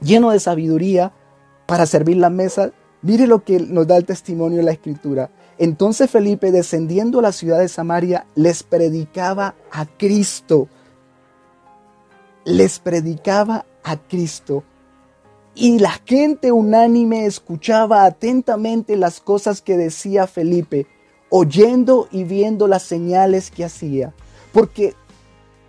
lleno 0.00 0.30
de 0.30 0.38
sabiduría 0.38 1.12
para 1.66 1.86
servir 1.86 2.18
la 2.18 2.30
mesa, 2.30 2.70
Mire 3.02 3.26
lo 3.26 3.44
que 3.44 3.60
nos 3.60 3.86
da 3.86 3.96
el 3.96 4.04
testimonio 4.04 4.58
de 4.58 4.64
la 4.64 4.72
escritura. 4.72 5.30
Entonces 5.58 6.10
Felipe, 6.10 6.50
descendiendo 6.50 7.20
a 7.20 7.22
la 7.22 7.32
ciudad 7.32 7.58
de 7.58 7.68
Samaria, 7.68 8.26
les 8.34 8.62
predicaba 8.62 9.54
a 9.70 9.86
Cristo. 9.86 10.68
Les 12.44 12.78
predicaba 12.78 13.66
a 13.84 13.96
Cristo. 13.96 14.64
Y 15.54 15.78
la 15.78 16.00
gente 16.04 16.52
unánime 16.52 17.26
escuchaba 17.26 18.04
atentamente 18.04 18.96
las 18.96 19.20
cosas 19.20 19.60
que 19.60 19.76
decía 19.76 20.26
Felipe, 20.26 20.86
oyendo 21.30 22.08
y 22.12 22.24
viendo 22.24 22.68
las 22.68 22.84
señales 22.84 23.50
que 23.50 23.64
hacía. 23.64 24.14
Porque 24.52 24.94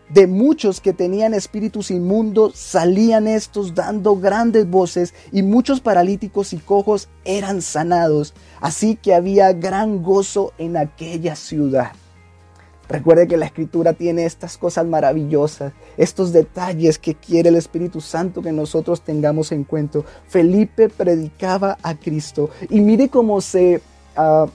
de 0.09 0.27
muchos 0.27 0.81
que 0.81 0.93
tenían 0.93 1.33
espíritus 1.33 1.91
inmundos 1.91 2.55
salían 2.55 3.27
estos 3.27 3.75
dando 3.75 4.15
grandes 4.15 4.69
voces 4.69 5.13
y 5.31 5.43
muchos 5.43 5.81
paralíticos 5.81 6.53
y 6.53 6.57
cojos 6.57 7.09
eran 7.25 7.61
sanados. 7.61 8.33
Así 8.59 8.95
que 8.95 9.13
había 9.13 9.53
gran 9.53 10.03
gozo 10.03 10.53
en 10.57 10.77
aquella 10.77 11.35
ciudad. 11.35 11.91
Recuerde 12.89 13.27
que 13.27 13.37
la 13.37 13.45
escritura 13.45 13.93
tiene 13.93 14.25
estas 14.25 14.57
cosas 14.57 14.83
maravillosas, 14.87 15.73
estos 15.95 16.33
detalles 16.33 16.97
que 16.97 17.13
quiere 17.13 17.49
el 17.49 17.55
Espíritu 17.55 18.01
Santo 18.01 18.41
que 18.41 18.51
nosotros 18.51 19.01
tengamos 19.01 19.51
en 19.51 19.63
cuenta. 19.63 19.99
Felipe 20.27 20.89
predicaba 20.89 21.77
a 21.83 21.93
Cristo 21.95 22.49
y 22.69 22.81
mire 22.81 23.09
cómo 23.09 23.41
se... 23.41 23.81
Ah, 24.15 24.47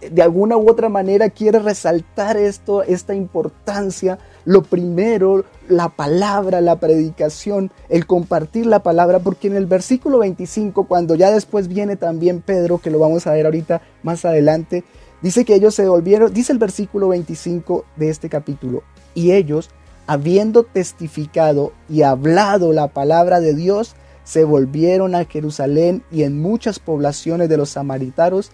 de 0.00 0.22
alguna 0.22 0.56
u 0.56 0.70
otra 0.70 0.88
manera 0.88 1.28
quiere 1.28 1.58
resaltar 1.58 2.36
esto, 2.36 2.82
esta 2.82 3.14
importancia 3.14 4.18
lo 4.48 4.62
primero, 4.62 5.44
la 5.68 5.90
palabra, 5.90 6.62
la 6.62 6.80
predicación, 6.80 7.70
el 7.90 8.06
compartir 8.06 8.64
la 8.64 8.82
palabra, 8.82 9.18
porque 9.18 9.46
en 9.46 9.56
el 9.56 9.66
versículo 9.66 10.20
25, 10.20 10.84
cuando 10.88 11.16
ya 11.16 11.30
después 11.30 11.68
viene 11.68 11.96
también 11.96 12.40
Pedro, 12.40 12.78
que 12.78 12.88
lo 12.88 12.98
vamos 12.98 13.26
a 13.26 13.32
ver 13.32 13.44
ahorita 13.44 13.82
más 14.02 14.24
adelante, 14.24 14.84
dice 15.20 15.44
que 15.44 15.54
ellos 15.54 15.74
se 15.74 15.86
volvieron, 15.86 16.32
dice 16.32 16.52
el 16.52 16.58
versículo 16.58 17.08
25 17.08 17.84
de 17.96 18.08
este 18.08 18.30
capítulo, 18.30 18.84
y 19.14 19.32
ellos, 19.32 19.68
habiendo 20.06 20.62
testificado 20.62 21.74
y 21.86 22.00
hablado 22.00 22.72
la 22.72 22.88
palabra 22.88 23.40
de 23.40 23.52
Dios, 23.52 23.96
se 24.24 24.44
volvieron 24.44 25.14
a 25.14 25.26
Jerusalén 25.26 26.02
y 26.10 26.22
en 26.22 26.40
muchas 26.40 26.78
poblaciones 26.78 27.50
de 27.50 27.58
los 27.58 27.68
samaritanos, 27.68 28.52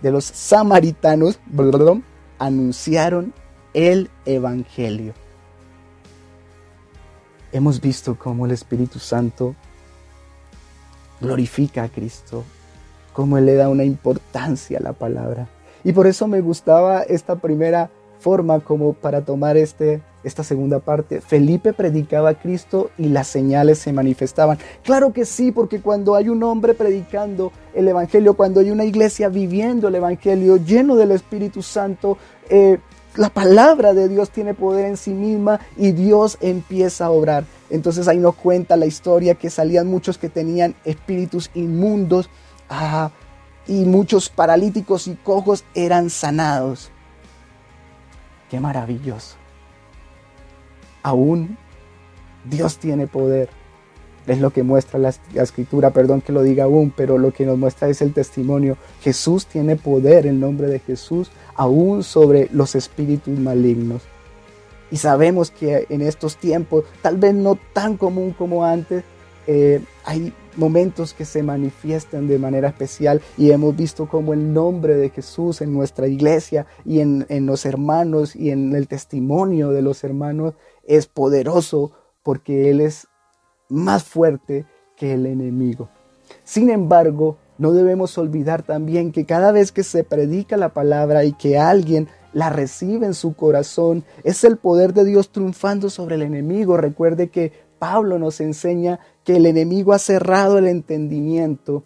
de 0.00 0.10
los 0.10 0.24
samaritanos, 0.24 1.38
anunciaron 2.38 3.34
el 3.74 4.08
evangelio. 4.24 5.12
Hemos 7.54 7.80
visto 7.80 8.18
cómo 8.18 8.46
el 8.46 8.50
Espíritu 8.50 8.98
Santo 8.98 9.54
glorifica 11.20 11.84
a 11.84 11.88
Cristo, 11.88 12.42
cómo 13.12 13.38
Él 13.38 13.46
le 13.46 13.54
da 13.54 13.68
una 13.68 13.84
importancia 13.84 14.78
a 14.78 14.82
la 14.82 14.92
palabra. 14.92 15.46
Y 15.84 15.92
por 15.92 16.08
eso 16.08 16.26
me 16.26 16.40
gustaba 16.40 17.02
esta 17.02 17.36
primera 17.36 17.90
forma 18.18 18.58
como 18.58 18.92
para 18.92 19.20
tomar 19.20 19.56
este, 19.56 20.02
esta 20.24 20.42
segunda 20.42 20.80
parte. 20.80 21.20
Felipe 21.20 21.72
predicaba 21.72 22.30
a 22.30 22.34
Cristo 22.34 22.90
y 22.98 23.10
las 23.10 23.28
señales 23.28 23.78
se 23.78 23.92
manifestaban. 23.92 24.58
Claro 24.82 25.12
que 25.12 25.24
sí, 25.24 25.52
porque 25.52 25.80
cuando 25.80 26.16
hay 26.16 26.30
un 26.30 26.42
hombre 26.42 26.74
predicando 26.74 27.52
el 27.72 27.86
Evangelio, 27.86 28.34
cuando 28.34 28.58
hay 28.58 28.72
una 28.72 28.84
iglesia 28.84 29.28
viviendo 29.28 29.86
el 29.86 29.94
Evangelio 29.94 30.56
lleno 30.56 30.96
del 30.96 31.12
Espíritu 31.12 31.62
Santo, 31.62 32.18
eh, 32.48 32.80
la 33.16 33.30
palabra 33.30 33.94
de 33.94 34.08
Dios 34.08 34.30
tiene 34.30 34.54
poder 34.54 34.86
en 34.86 34.96
sí 34.96 35.10
misma 35.10 35.60
y 35.76 35.92
Dios 35.92 36.38
empieza 36.40 37.06
a 37.06 37.10
obrar. 37.10 37.44
Entonces 37.70 38.08
ahí 38.08 38.18
nos 38.18 38.34
cuenta 38.34 38.76
la 38.76 38.86
historia 38.86 39.34
que 39.34 39.50
salían 39.50 39.86
muchos 39.86 40.18
que 40.18 40.28
tenían 40.28 40.74
espíritus 40.84 41.50
inmundos 41.54 42.28
ah, 42.68 43.10
y 43.66 43.84
muchos 43.84 44.28
paralíticos 44.28 45.06
y 45.06 45.14
cojos 45.14 45.64
eran 45.74 46.10
sanados. 46.10 46.90
Qué 48.50 48.60
maravilloso. 48.60 49.36
Aún 51.02 51.56
Dios 52.44 52.78
tiene 52.78 53.06
poder. 53.06 53.48
Es 54.26 54.40
lo 54.40 54.50
que 54.50 54.62
muestra 54.62 54.98
la, 54.98 55.12
escritura, 55.34 55.90
perdón 55.90 56.22
que 56.22 56.32
lo 56.32 56.42
diga 56.42 56.64
aún, 56.64 56.92
pero 56.96 57.18
lo 57.18 57.32
que 57.32 57.44
nos 57.44 57.58
muestra 57.58 57.88
es 57.88 58.00
el 58.00 58.14
testimonio. 58.14 58.78
Jesús 59.02 59.46
tiene 59.46 59.76
poder 59.76 60.26
en 60.26 60.40
nombre 60.40 60.68
de 60.68 60.78
Jesús, 60.78 61.30
aún 61.54 62.02
sobre 62.02 62.48
los 62.52 62.74
espíritus 62.74 63.38
malignos. 63.38 64.02
Y 64.90 64.96
sabemos 64.96 65.50
que 65.50 65.86
en 65.90 66.00
estos 66.00 66.36
tiempos, 66.36 66.84
tal 67.02 67.16
vez 67.18 67.34
no 67.34 67.58
tan 67.72 67.96
común 67.96 68.32
como 68.32 68.64
antes, 68.64 69.04
eh, 69.46 69.82
hay 70.04 70.32
momentos 70.56 71.12
que 71.12 71.24
se 71.24 71.42
manifiestan 71.42 72.28
de 72.28 72.38
manera 72.38 72.68
especial 72.68 73.20
y 73.36 73.50
hemos 73.50 73.76
visto 73.76 74.08
como 74.08 74.32
el 74.32 74.52
nombre 74.54 74.94
de 74.96 75.10
Jesús 75.10 75.60
en 75.60 75.72
nuestra 75.72 76.06
iglesia 76.06 76.66
y 76.84 77.00
en, 77.00 77.26
en 77.28 77.44
los 77.44 77.66
hermanos 77.66 78.36
y 78.36 78.50
en 78.50 78.74
el 78.74 78.88
testimonio 78.88 79.70
de 79.70 79.82
los 79.82 80.04
hermanos 80.04 80.54
es 80.84 81.06
poderoso 81.06 81.92
porque 82.22 82.70
Él 82.70 82.80
es 82.80 83.08
más 83.68 84.04
fuerte 84.04 84.66
que 84.96 85.14
el 85.14 85.26
enemigo. 85.26 85.88
Sin 86.44 86.70
embargo, 86.70 87.38
no 87.58 87.72
debemos 87.72 88.16
olvidar 88.18 88.62
también 88.62 89.12
que 89.12 89.26
cada 89.26 89.52
vez 89.52 89.72
que 89.72 89.84
se 89.84 90.04
predica 90.04 90.56
la 90.56 90.70
palabra 90.70 91.24
y 91.24 91.32
que 91.32 91.58
alguien 91.58 92.08
la 92.34 92.50
recibe 92.50 93.06
en 93.06 93.14
su 93.14 93.34
corazón, 93.34 94.04
es 94.24 94.44
el 94.44 94.58
poder 94.58 94.92
de 94.92 95.04
Dios 95.04 95.30
triunfando 95.30 95.88
sobre 95.88 96.16
el 96.16 96.22
enemigo. 96.22 96.76
Recuerde 96.76 97.30
que 97.30 97.52
Pablo 97.78 98.18
nos 98.18 98.40
enseña 98.40 98.98
que 99.22 99.36
el 99.36 99.46
enemigo 99.46 99.92
ha 99.92 99.98
cerrado 99.98 100.58
el 100.58 100.66
entendimiento 100.66 101.84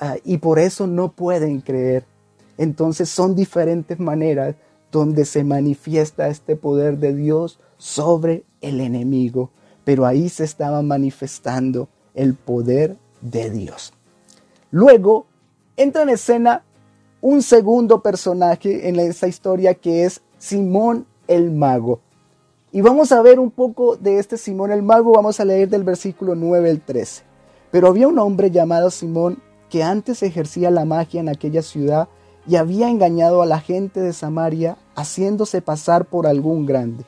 ah, 0.00 0.16
y 0.24 0.38
por 0.38 0.58
eso 0.58 0.86
no 0.86 1.12
pueden 1.12 1.60
creer. 1.60 2.04
Entonces 2.56 3.08
son 3.10 3.34
diferentes 3.34 4.00
maneras 4.00 4.56
donde 4.90 5.24
se 5.24 5.44
manifiesta 5.44 6.28
este 6.28 6.56
poder 6.56 6.98
de 6.98 7.14
Dios 7.14 7.60
sobre 7.76 8.44
el 8.60 8.80
enemigo, 8.80 9.50
pero 9.90 10.06
ahí 10.06 10.28
se 10.28 10.44
estaba 10.44 10.82
manifestando 10.82 11.88
el 12.14 12.34
poder 12.34 12.96
de 13.22 13.50
Dios. 13.50 13.92
Luego 14.70 15.26
entra 15.76 16.02
en 16.02 16.10
escena 16.10 16.62
un 17.20 17.42
segundo 17.42 18.00
personaje 18.00 18.88
en 18.88 19.00
esta 19.00 19.26
historia 19.26 19.74
que 19.74 20.04
es 20.04 20.20
Simón 20.38 21.06
el 21.26 21.50
mago. 21.50 21.98
Y 22.70 22.82
vamos 22.82 23.10
a 23.10 23.20
ver 23.20 23.40
un 23.40 23.50
poco 23.50 23.96
de 23.96 24.20
este 24.20 24.36
Simón 24.36 24.70
el 24.70 24.84
mago, 24.84 25.12
vamos 25.12 25.40
a 25.40 25.44
leer 25.44 25.68
del 25.68 25.82
versículo 25.82 26.36
9 26.36 26.70
al 26.70 26.80
13. 26.82 27.24
Pero 27.72 27.88
había 27.88 28.06
un 28.06 28.20
hombre 28.20 28.52
llamado 28.52 28.92
Simón 28.92 29.42
que 29.70 29.82
antes 29.82 30.22
ejercía 30.22 30.70
la 30.70 30.84
magia 30.84 31.18
en 31.18 31.28
aquella 31.28 31.62
ciudad 31.62 32.06
y 32.46 32.54
había 32.54 32.88
engañado 32.88 33.42
a 33.42 33.46
la 33.46 33.58
gente 33.58 34.00
de 34.00 34.12
Samaria 34.12 34.76
haciéndose 34.94 35.60
pasar 35.62 36.04
por 36.04 36.28
algún 36.28 36.64
grande. 36.64 37.04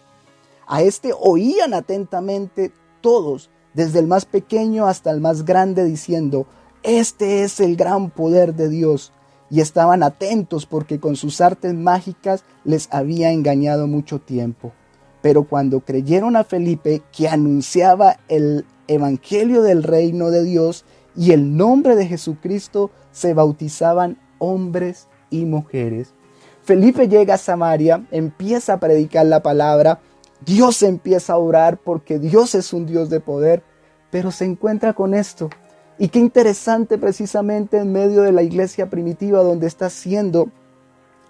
A 0.72 0.80
este 0.80 1.12
oían 1.12 1.74
atentamente 1.74 2.72
todos, 3.02 3.50
desde 3.74 3.98
el 3.98 4.06
más 4.06 4.24
pequeño 4.24 4.86
hasta 4.86 5.10
el 5.10 5.20
más 5.20 5.44
grande, 5.44 5.84
diciendo, 5.84 6.46
Este 6.82 7.42
es 7.42 7.60
el 7.60 7.76
gran 7.76 8.08
poder 8.08 8.54
de 8.54 8.70
Dios. 8.70 9.12
Y 9.50 9.60
estaban 9.60 10.02
atentos 10.02 10.64
porque 10.64 10.98
con 10.98 11.16
sus 11.16 11.42
artes 11.42 11.74
mágicas 11.74 12.44
les 12.64 12.88
había 12.90 13.32
engañado 13.32 13.86
mucho 13.86 14.18
tiempo. 14.18 14.72
Pero 15.20 15.44
cuando 15.44 15.80
creyeron 15.80 16.36
a 16.36 16.44
Felipe, 16.44 17.02
que 17.12 17.28
anunciaba 17.28 18.16
el 18.28 18.64
Evangelio 18.88 19.60
del 19.60 19.82
reino 19.82 20.30
de 20.30 20.42
Dios 20.42 20.86
y 21.14 21.32
el 21.32 21.54
nombre 21.54 21.96
de 21.96 22.06
Jesucristo, 22.06 22.90
se 23.10 23.34
bautizaban 23.34 24.16
hombres 24.38 25.06
y 25.28 25.44
mujeres. 25.44 26.14
Felipe 26.62 27.08
llega 27.08 27.34
a 27.34 27.38
Samaria, 27.38 28.06
empieza 28.10 28.72
a 28.72 28.80
predicar 28.80 29.26
la 29.26 29.42
palabra, 29.42 30.00
Dios 30.44 30.82
empieza 30.82 31.34
a 31.34 31.38
orar 31.38 31.78
porque 31.78 32.18
Dios 32.18 32.54
es 32.54 32.72
un 32.72 32.86
Dios 32.86 33.10
de 33.10 33.20
poder, 33.20 33.62
pero 34.10 34.30
se 34.30 34.44
encuentra 34.44 34.92
con 34.92 35.14
esto. 35.14 35.50
Y 35.98 36.08
qué 36.08 36.18
interesante 36.18 36.98
precisamente 36.98 37.78
en 37.78 37.92
medio 37.92 38.22
de 38.22 38.32
la 38.32 38.42
iglesia 38.42 38.90
primitiva 38.90 39.42
donde 39.42 39.66
está 39.66 39.86
haciendo 39.86 40.48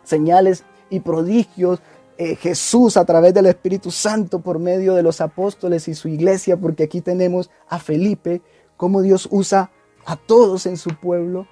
señales 0.05 0.65
y 0.89 1.01
prodigios, 1.01 1.81
eh, 2.19 2.37
Jesús 2.37 2.97
a 2.97 3.05
través 3.05 3.35
del 3.35 3.47
Espíritu 3.47 3.91
Santo 3.91 4.41
por 4.41 4.59
medio 4.59 4.95
de 4.95 5.03
los 5.03 5.21
apóstoles 5.21 5.89
y 5.89 5.95
su 5.95 6.09
iglesia, 6.09 6.57
porque 6.57 6.85
aquí 6.85 7.01
tenemos 7.01 7.51
a 7.69 7.79
Felipe, 7.79 8.43
cómo 8.77 9.03
Dios 9.03 9.29
usa 9.31 9.71
a 10.05 10.17
todos 10.17 10.67
en 10.67 10.77
su 10.77 10.91
pueblo, 10.91 11.47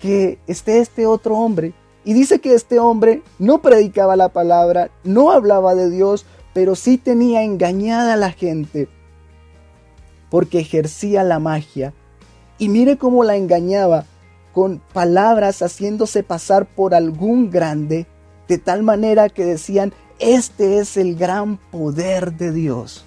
que 0.00 0.38
esté 0.46 0.78
este 0.78 1.06
otro 1.06 1.36
hombre. 1.36 1.74
Y 2.04 2.14
dice 2.14 2.40
que 2.40 2.54
este 2.54 2.78
hombre 2.78 3.22
no 3.38 3.60
predicaba 3.60 4.16
la 4.16 4.30
palabra, 4.30 4.90
no 5.04 5.30
hablaba 5.30 5.74
de 5.74 5.90
Dios, 5.90 6.24
pero 6.52 6.74
sí 6.74 6.98
tenía 6.98 7.42
engañada 7.42 8.14
a 8.14 8.16
la 8.16 8.32
gente, 8.32 8.88
porque 10.30 10.60
ejercía 10.60 11.22
la 11.22 11.38
magia. 11.38 11.92
Y 12.58 12.68
mire 12.68 12.98
cómo 12.98 13.24
la 13.24 13.36
engañaba 13.36 14.04
con 14.52 14.80
palabras 14.92 15.62
haciéndose 15.62 16.22
pasar 16.22 16.66
por 16.66 16.94
algún 16.94 17.50
grande 17.50 18.06
de 18.48 18.58
tal 18.58 18.82
manera 18.82 19.28
que 19.28 19.44
decían, 19.44 19.92
este 20.18 20.78
es 20.78 20.96
el 20.96 21.16
gran 21.16 21.56
poder 21.56 22.34
de 22.34 22.52
Dios. 22.52 23.04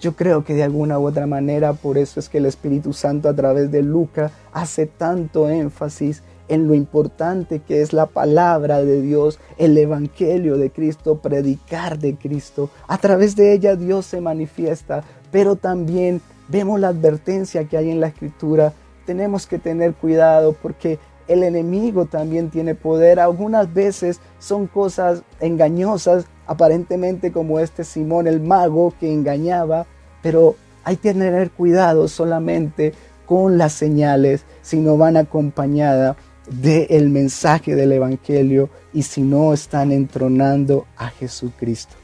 Yo 0.00 0.14
creo 0.14 0.44
que 0.44 0.52
de 0.54 0.62
alguna 0.62 0.98
u 0.98 1.06
otra 1.06 1.26
manera 1.26 1.72
por 1.72 1.96
eso 1.96 2.20
es 2.20 2.28
que 2.28 2.38
el 2.38 2.46
Espíritu 2.46 2.92
Santo 2.92 3.28
a 3.28 3.34
través 3.34 3.70
de 3.70 3.82
Lucas 3.82 4.32
hace 4.52 4.86
tanto 4.86 5.48
énfasis 5.48 6.22
en 6.48 6.66
lo 6.68 6.74
importante 6.74 7.60
que 7.60 7.80
es 7.80 7.92
la 7.92 8.06
palabra 8.06 8.82
de 8.82 9.00
Dios, 9.00 9.38
el 9.58 9.76
Evangelio 9.76 10.56
de 10.58 10.70
Cristo, 10.70 11.18
predicar 11.18 11.98
de 11.98 12.16
Cristo. 12.16 12.70
A 12.86 12.98
través 12.98 13.36
de 13.36 13.52
ella 13.52 13.76
Dios 13.76 14.06
se 14.06 14.20
manifiesta, 14.20 15.04
pero 15.30 15.56
también 15.56 16.20
vemos 16.48 16.80
la 16.80 16.88
advertencia 16.88 17.64
que 17.64 17.76
hay 17.76 17.90
en 17.90 18.00
la 18.00 18.08
Escritura. 18.08 18.72
Tenemos 19.06 19.46
que 19.46 19.58
tener 19.58 19.94
cuidado 19.94 20.52
porque 20.52 20.98
el 21.28 21.42
enemigo 21.42 22.04
también 22.04 22.50
tiene 22.50 22.74
poder. 22.74 23.18
Algunas 23.18 23.72
veces 23.72 24.20
son 24.38 24.66
cosas 24.66 25.22
engañosas, 25.40 26.26
aparentemente 26.46 27.32
como 27.32 27.58
este 27.60 27.84
Simón 27.84 28.26
el 28.26 28.40
mago 28.40 28.92
que 29.00 29.12
engañaba, 29.12 29.86
pero 30.22 30.56
hay 30.84 30.96
que 30.96 31.14
tener 31.14 31.50
cuidado 31.50 32.08
solamente 32.08 32.92
con 33.24 33.56
las 33.56 33.72
señales 33.72 34.44
si 34.60 34.80
no 34.80 34.98
van 34.98 35.16
acompañadas 35.16 36.16
del 36.46 37.08
mensaje 37.10 37.74
del 37.74 37.92
Evangelio 37.92 38.68
y 38.92 39.02
si 39.02 39.22
no 39.22 39.52
están 39.52 39.92
entronando 39.92 40.86
a 40.96 41.08
Jesucristo. 41.08 41.94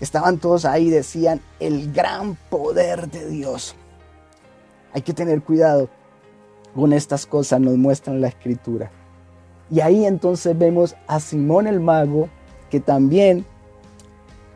Estaban 0.00 0.38
todos 0.38 0.64
ahí, 0.64 0.90
decían, 0.90 1.40
el 1.60 1.92
gran 1.92 2.34
poder 2.50 3.08
de 3.08 3.28
Dios. 3.28 3.76
Hay 4.92 5.02
que 5.02 5.12
tener 5.12 5.42
cuidado 5.42 5.88
con 6.74 6.92
estas 6.92 7.26
cosas 7.26 7.60
nos 7.60 7.76
muestran 7.76 8.20
la 8.20 8.28
escritura. 8.28 8.90
Y 9.70 9.80
ahí 9.80 10.04
entonces 10.04 10.56
vemos 10.58 10.96
a 11.06 11.20
Simón 11.20 11.66
el 11.66 11.80
mago, 11.80 12.28
que 12.70 12.80
también 12.80 13.44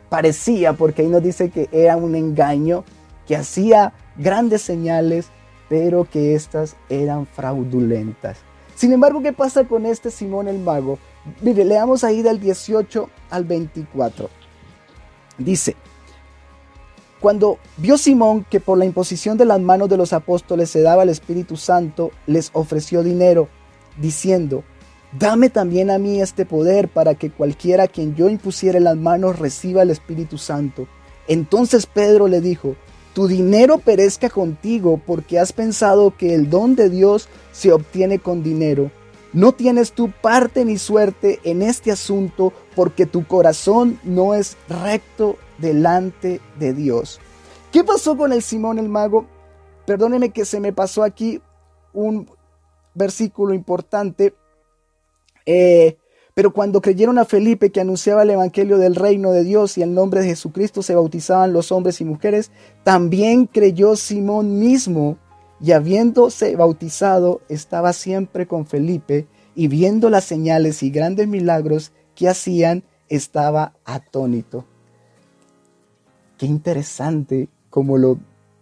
parecía, 0.09 0.73
porque 0.73 1.03
ahí 1.03 1.07
nos 1.07 1.23
dice 1.23 1.49
que 1.49 1.69
era 1.71 1.97
un 1.97 2.15
engaño, 2.15 2.83
que 3.27 3.35
hacía 3.35 3.93
grandes 4.15 4.61
señales, 4.61 5.29
pero 5.69 6.05
que 6.05 6.35
estas 6.35 6.75
eran 6.89 7.25
fraudulentas. 7.25 8.37
Sin 8.75 8.91
embargo, 8.93 9.21
¿qué 9.21 9.33
pasa 9.33 9.63
con 9.63 9.85
este 9.85 10.11
Simón 10.11 10.47
el 10.47 10.59
mago? 10.59 10.99
Mire, 11.41 11.65
leamos 11.65 12.03
ahí 12.03 12.21
del 12.21 12.39
18 12.39 13.09
al 13.31 13.43
24. 13.43 14.29
Dice, 15.37 15.75
Cuando 17.19 17.57
vio 17.77 17.97
Simón 17.97 18.45
que 18.49 18.59
por 18.59 18.77
la 18.77 18.85
imposición 18.85 19.37
de 19.37 19.45
las 19.45 19.59
manos 19.59 19.89
de 19.89 19.97
los 19.97 20.13
apóstoles 20.13 20.69
se 20.69 20.81
daba 20.81 21.03
el 21.03 21.09
Espíritu 21.09 21.57
Santo, 21.57 22.11
les 22.27 22.51
ofreció 22.53 23.03
dinero, 23.03 23.49
diciendo, 23.97 24.63
Dame 25.17 25.49
también 25.49 25.89
a 25.89 25.97
mí 25.97 26.21
este 26.21 26.45
poder 26.45 26.89
para 26.89 27.15
que 27.15 27.31
cualquiera 27.31 27.83
a 27.83 27.87
quien 27.87 28.15
yo 28.15 28.29
impusiere 28.29 28.79
las 28.79 28.97
manos 28.97 29.39
reciba 29.39 29.81
el 29.81 29.89
Espíritu 29.89 30.37
Santo. 30.37 30.87
Entonces 31.27 31.85
Pedro 31.85 32.27
le 32.27 32.41
dijo, 32.41 32.75
Tu 33.17 33.27
dinero 33.27 33.79
perezca 33.79 34.29
contigo 34.29 35.01
porque 35.03 35.39
has 35.39 35.51
pensado 35.51 36.15
que 36.15 36.35
el 36.35 36.51
don 36.51 36.75
de 36.75 36.87
Dios 36.87 37.29
se 37.51 37.73
obtiene 37.73 38.19
con 38.19 38.43
dinero. 38.43 38.91
No 39.33 39.53
tienes 39.53 39.93
tu 39.93 40.11
parte 40.11 40.63
ni 40.63 40.77
suerte 40.77 41.39
en 41.43 41.63
este 41.63 41.91
asunto 41.91 42.53
porque 42.75 43.07
tu 43.07 43.25
corazón 43.25 43.99
no 44.03 44.35
es 44.35 44.55
recto 44.69 45.37
delante 45.57 46.41
de 46.59 46.73
Dios. 46.73 47.19
¿Qué 47.71 47.83
pasó 47.83 48.15
con 48.15 48.33
el 48.33 48.43
Simón 48.43 48.77
el 48.77 48.87
mago? 48.87 49.25
Perdóneme 49.87 50.29
que 50.29 50.45
se 50.45 50.59
me 50.59 50.71
pasó 50.71 51.01
aquí 51.01 51.41
un 51.93 52.29
versículo 52.93 53.55
importante. 53.55 54.35
Eh, 55.47 55.97
pero 56.37 56.53
cuando 56.53 56.83
creyeron 56.83 57.17
a 57.17 57.25
Felipe 57.25 57.71
que 57.71 57.81
anunciaba 57.81 58.21
el 58.21 58.29
Evangelio 58.29 58.77
del 58.77 58.93
reino 58.93 59.31
de 59.31 59.43
Dios 59.43 59.75
y 59.75 59.81
el 59.81 59.95
nombre 59.95 60.21
de 60.21 60.27
Jesucristo 60.27 60.83
se 60.83 60.93
bautizaban 60.93 61.51
los 61.51 61.71
hombres 61.71 61.99
y 61.99 62.05
mujeres, 62.05 62.51
también 62.83 63.47
creyó 63.47 63.95
Simón 63.95 64.59
mismo 64.59 65.17
y 65.59 65.71
habiéndose 65.71 66.55
bautizado 66.55 67.41
estaba 67.49 67.91
siempre 67.91 68.45
con 68.45 68.67
Felipe 68.67 69.25
y 69.55 69.67
viendo 69.67 70.11
las 70.11 70.25
señales 70.25 70.83
y 70.83 70.91
grandes 70.91 71.27
milagros 71.27 71.91
que 72.13 72.29
hacían, 72.29 72.83
estaba 73.09 73.73
atónito. 73.83 74.63
Qué 76.37 76.45
interesante 76.45 77.49
como 77.71 77.97
lo 77.97 78.19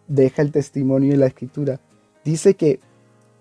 deja 0.08 0.42
el 0.42 0.54
testimonio 0.54 1.12
de 1.12 1.18
la 1.18 1.28
escritura. 1.28 1.82
Dice 2.24 2.54
que 2.54 2.80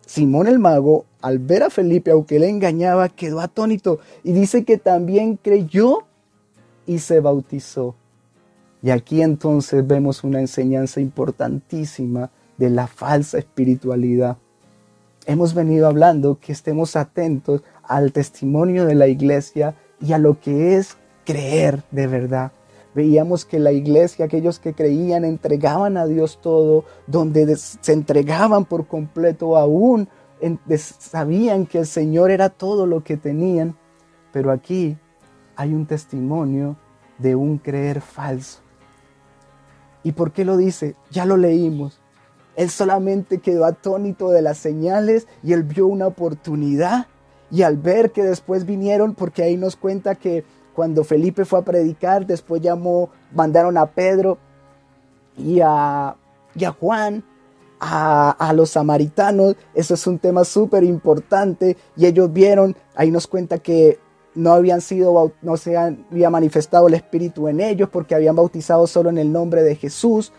Simón 0.06 0.46
el 0.46 0.58
mago, 0.58 1.06
al 1.22 1.38
ver 1.38 1.62
a 1.62 1.70
Felipe, 1.70 2.10
aunque 2.10 2.38
le 2.38 2.48
engañaba, 2.48 3.08
quedó 3.08 3.40
atónito 3.40 4.00
y 4.22 4.32
dice 4.32 4.64
que 4.64 4.78
también 4.78 5.38
creyó 5.40 6.04
y 6.86 6.98
se 6.98 7.20
bautizó. 7.20 7.94
Y 8.82 8.90
aquí 8.90 9.22
entonces 9.22 9.86
vemos 9.86 10.24
una 10.24 10.40
enseñanza 10.40 11.00
importantísima 11.00 12.30
de 12.58 12.68
la 12.70 12.86
falsa 12.86 13.38
espiritualidad. 13.38 14.36
Hemos 15.26 15.54
venido 15.54 15.86
hablando 15.86 16.38
que 16.38 16.52
estemos 16.52 16.96
atentos 16.96 17.62
al 17.82 18.12
testimonio 18.12 18.84
de 18.84 18.94
la 18.94 19.06
iglesia 19.06 19.74
y 20.00 20.12
a 20.12 20.18
lo 20.18 20.38
que 20.38 20.76
es 20.76 20.98
creer 21.24 21.82
de 21.90 22.06
verdad. 22.06 22.52
Veíamos 22.94 23.44
que 23.44 23.58
la 23.58 23.72
iglesia, 23.72 24.26
aquellos 24.26 24.58
que 24.58 24.72
creían, 24.72 25.24
entregaban 25.24 25.96
a 25.96 26.06
Dios 26.06 26.38
todo, 26.40 26.84
donde 27.06 27.56
se 27.56 27.92
entregaban 27.92 28.64
por 28.64 28.86
completo 28.86 29.56
aún, 29.56 30.08
sabían 30.76 31.66
que 31.66 31.78
el 31.78 31.86
Señor 31.86 32.30
era 32.30 32.50
todo 32.50 32.86
lo 32.86 33.02
que 33.02 33.16
tenían. 33.16 33.76
Pero 34.32 34.50
aquí 34.52 34.96
hay 35.56 35.74
un 35.74 35.86
testimonio 35.86 36.76
de 37.18 37.34
un 37.34 37.58
creer 37.58 38.00
falso. 38.00 38.60
¿Y 40.02 40.12
por 40.12 40.32
qué 40.32 40.44
lo 40.44 40.56
dice? 40.56 40.94
Ya 41.10 41.24
lo 41.24 41.36
leímos. 41.36 42.00
Él 42.56 42.70
solamente 42.70 43.38
quedó 43.38 43.64
atónito 43.64 44.30
de 44.30 44.42
las 44.42 44.58
señales 44.58 45.26
y 45.42 45.52
él 45.52 45.64
vio 45.64 45.86
una 45.86 46.06
oportunidad. 46.06 47.06
Y 47.50 47.62
al 47.62 47.76
ver 47.76 48.12
que 48.12 48.22
después 48.22 48.66
vinieron, 48.66 49.14
porque 49.14 49.42
ahí 49.42 49.56
nos 49.56 49.76
cuenta 49.76 50.14
que 50.14 50.44
cuando 50.74 51.04
Felipe 51.04 51.44
fue 51.44 51.60
a 51.60 51.62
predicar, 51.62 52.26
después 52.26 52.60
llamó, 52.60 53.10
mandaron 53.32 53.76
a 53.78 53.86
Pedro 53.86 54.38
y 55.36 55.60
a, 55.60 56.16
Juan, 56.80 57.24
a, 57.80 58.30
a, 58.30 58.52
los 58.52 58.70
samaritanos. 58.70 59.56
Eso 59.74 59.94
es 59.94 60.06
un 60.06 60.18
tema 60.18 60.44
súper 60.44 60.84
importante. 60.84 61.76
Y 61.96 62.06
ellos 62.06 62.32
vieron, 62.32 62.76
ahí 62.94 63.10
nos 63.10 63.26
cuenta 63.26 63.58
que 63.58 63.98
no 64.34 64.52
habían 64.52 64.80
sido, 64.80 65.32
no 65.42 65.56
se 65.56 65.76
había 65.76 66.30
manifestado 66.30 66.88
el 66.88 66.94
Espíritu 66.94 67.48
en 67.48 67.60
ellos 67.60 67.88
porque 67.90 68.14
habían 68.14 68.36
bautizado 68.36 68.86
solo 68.86 69.10
en 69.10 69.18
el 69.18 69.32
nombre 69.32 69.62
de 69.62 69.76
Jesús. 69.76 70.32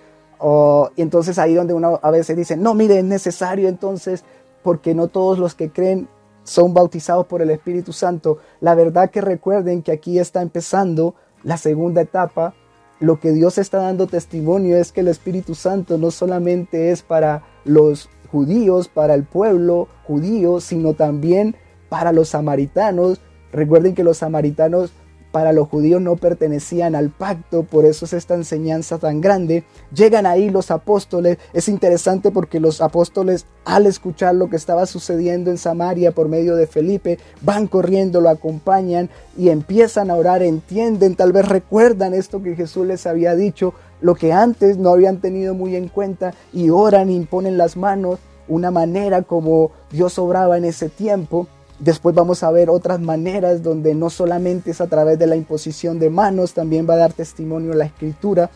y 0.95 1.01
entonces 1.01 1.39
ahí 1.39 1.53
donde 1.53 1.73
uno 1.73 1.99
a 2.03 2.11
veces 2.11 2.35
dice, 2.35 2.57
no, 2.57 2.73
mire, 2.73 2.99
es 2.99 3.05
necesario 3.05 3.69
entonces, 3.69 4.23
porque 4.63 4.93
no 4.93 5.07
todos 5.07 5.39
los 5.39 5.55
que 5.55 5.69
creen 5.69 6.07
son 6.45 6.73
bautizados 6.73 7.25
por 7.25 7.41
el 7.41 7.49
Espíritu 7.49 7.91
Santo. 7.91 8.37
La 8.61 8.75
verdad 8.75 9.09
que 9.09 9.19
recuerden 9.19 9.81
que 9.81 9.91
aquí 9.91 10.19
está 10.19 10.41
empezando 10.41 11.15
la 11.43 11.57
segunda 11.57 12.01
etapa. 12.01 12.53
Lo 13.01 13.19
que 13.19 13.31
Dios 13.31 13.57
está 13.57 13.79
dando 13.79 14.07
testimonio 14.07 14.77
es 14.77 14.93
que 14.93 15.01
el 15.01 15.09
Espíritu 15.09 15.53
Santo 15.53 15.97
no 15.97 16.11
solamente 16.11 16.91
es 16.91 17.01
para 17.01 17.43
los 17.65 18.09
judíos, 18.31 18.87
para 18.87 19.15
el 19.15 19.25
pueblo 19.25 19.89
judío, 20.05 20.61
sino 20.61 20.93
también 20.93 21.55
para 21.89 22.13
los 22.13 22.29
samaritanos. 22.29 23.19
Recuerden 23.51 23.95
que 23.95 24.03
los 24.03 24.17
samaritanos 24.17 24.93
para 25.35 25.51
los 25.51 25.67
judíos 25.67 26.01
no 26.01 26.15
pertenecían 26.15 26.95
al 26.95 27.09
pacto, 27.09 27.63
por 27.63 27.83
eso 27.83 28.05
es 28.05 28.13
esta 28.13 28.35
enseñanza 28.35 28.99
tan 28.99 29.19
grande. 29.19 29.65
Llegan 29.93 30.25
ahí 30.25 30.49
los 30.49 30.71
apóstoles, 30.71 31.39
es 31.51 31.67
interesante 31.67 32.31
porque 32.31 32.61
los 32.61 32.79
apóstoles 32.79 33.45
al 33.65 33.85
escuchar 33.85 34.33
lo 34.33 34.49
que 34.49 34.55
estaba 34.55 34.85
sucediendo 34.85 35.51
en 35.51 35.57
Samaria 35.57 36.13
por 36.13 36.29
medio 36.29 36.55
de 36.55 36.67
Felipe, 36.67 37.19
van 37.41 37.67
corriendo, 37.67 38.21
lo 38.21 38.29
acompañan 38.29 39.09
y 39.37 39.49
empiezan 39.49 40.09
a 40.09 40.15
orar, 40.15 40.41
entienden, 40.41 41.15
tal 41.15 41.33
vez 41.33 41.49
recuerdan 41.49 42.13
esto 42.13 42.41
que 42.41 42.55
Jesús 42.55 42.87
les 42.87 43.05
había 43.05 43.35
dicho, 43.35 43.73
lo 43.99 44.15
que 44.15 44.31
antes 44.31 44.77
no 44.77 44.91
habían 44.91 45.19
tenido 45.19 45.53
muy 45.53 45.75
en 45.75 45.89
cuenta 45.89 46.33
y 46.53 46.69
oran, 46.69 47.09
imponen 47.09 47.57
las 47.57 47.75
manos, 47.75 48.19
una 48.47 48.71
manera 48.71 49.21
como 49.21 49.71
Dios 49.91 50.17
obraba 50.17 50.57
en 50.57 50.63
ese 50.63 50.87
tiempo. 50.87 51.49
Después 51.79 52.15
vamos 52.15 52.41
a 52.43 52.51
ver 52.51 52.69
otras 52.69 53.01
maneras 53.01 53.61
donde 53.61 53.95
no 53.95 54.09
solamente 54.09 54.71
es 54.71 54.79
a 54.79 54.87
través 54.87 55.19
de 55.19 55.27
la 55.27 55.35
imposición 55.35 55.99
de 55.99 56.09
manos, 56.09 56.53
también 56.53 56.87
va 56.89 56.93
a 56.93 56.97
dar 56.97 57.13
testimonio 57.13 57.73
la 57.73 57.85
escritura. 57.85 58.49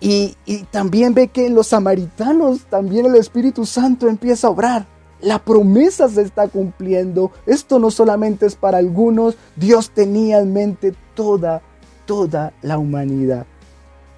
Y, 0.00 0.36
también 0.70 1.14
ve 1.14 1.28
que 1.28 1.46
en 1.46 1.54
los 1.54 1.68
samaritanos 1.68 2.66
también 2.66 3.06
el 3.06 3.16
Espíritu 3.16 3.66
Santo 3.66 4.08
empieza 4.08 4.46
a 4.46 4.50
obrar. 4.50 4.86
La 5.20 5.40
promesa 5.40 6.08
se 6.08 6.22
está 6.22 6.48
cumpliendo. 6.48 7.32
Esto 7.46 7.78
no 7.78 7.90
solamente 7.90 8.46
es 8.46 8.54
para 8.54 8.78
algunos, 8.78 9.36
Dios 9.56 9.90
tenía 9.90 10.38
en 10.38 10.52
mente 10.52 10.94
toda, 11.14 11.62
toda 12.06 12.52
la 12.62 12.78
humanidad. 12.78 13.46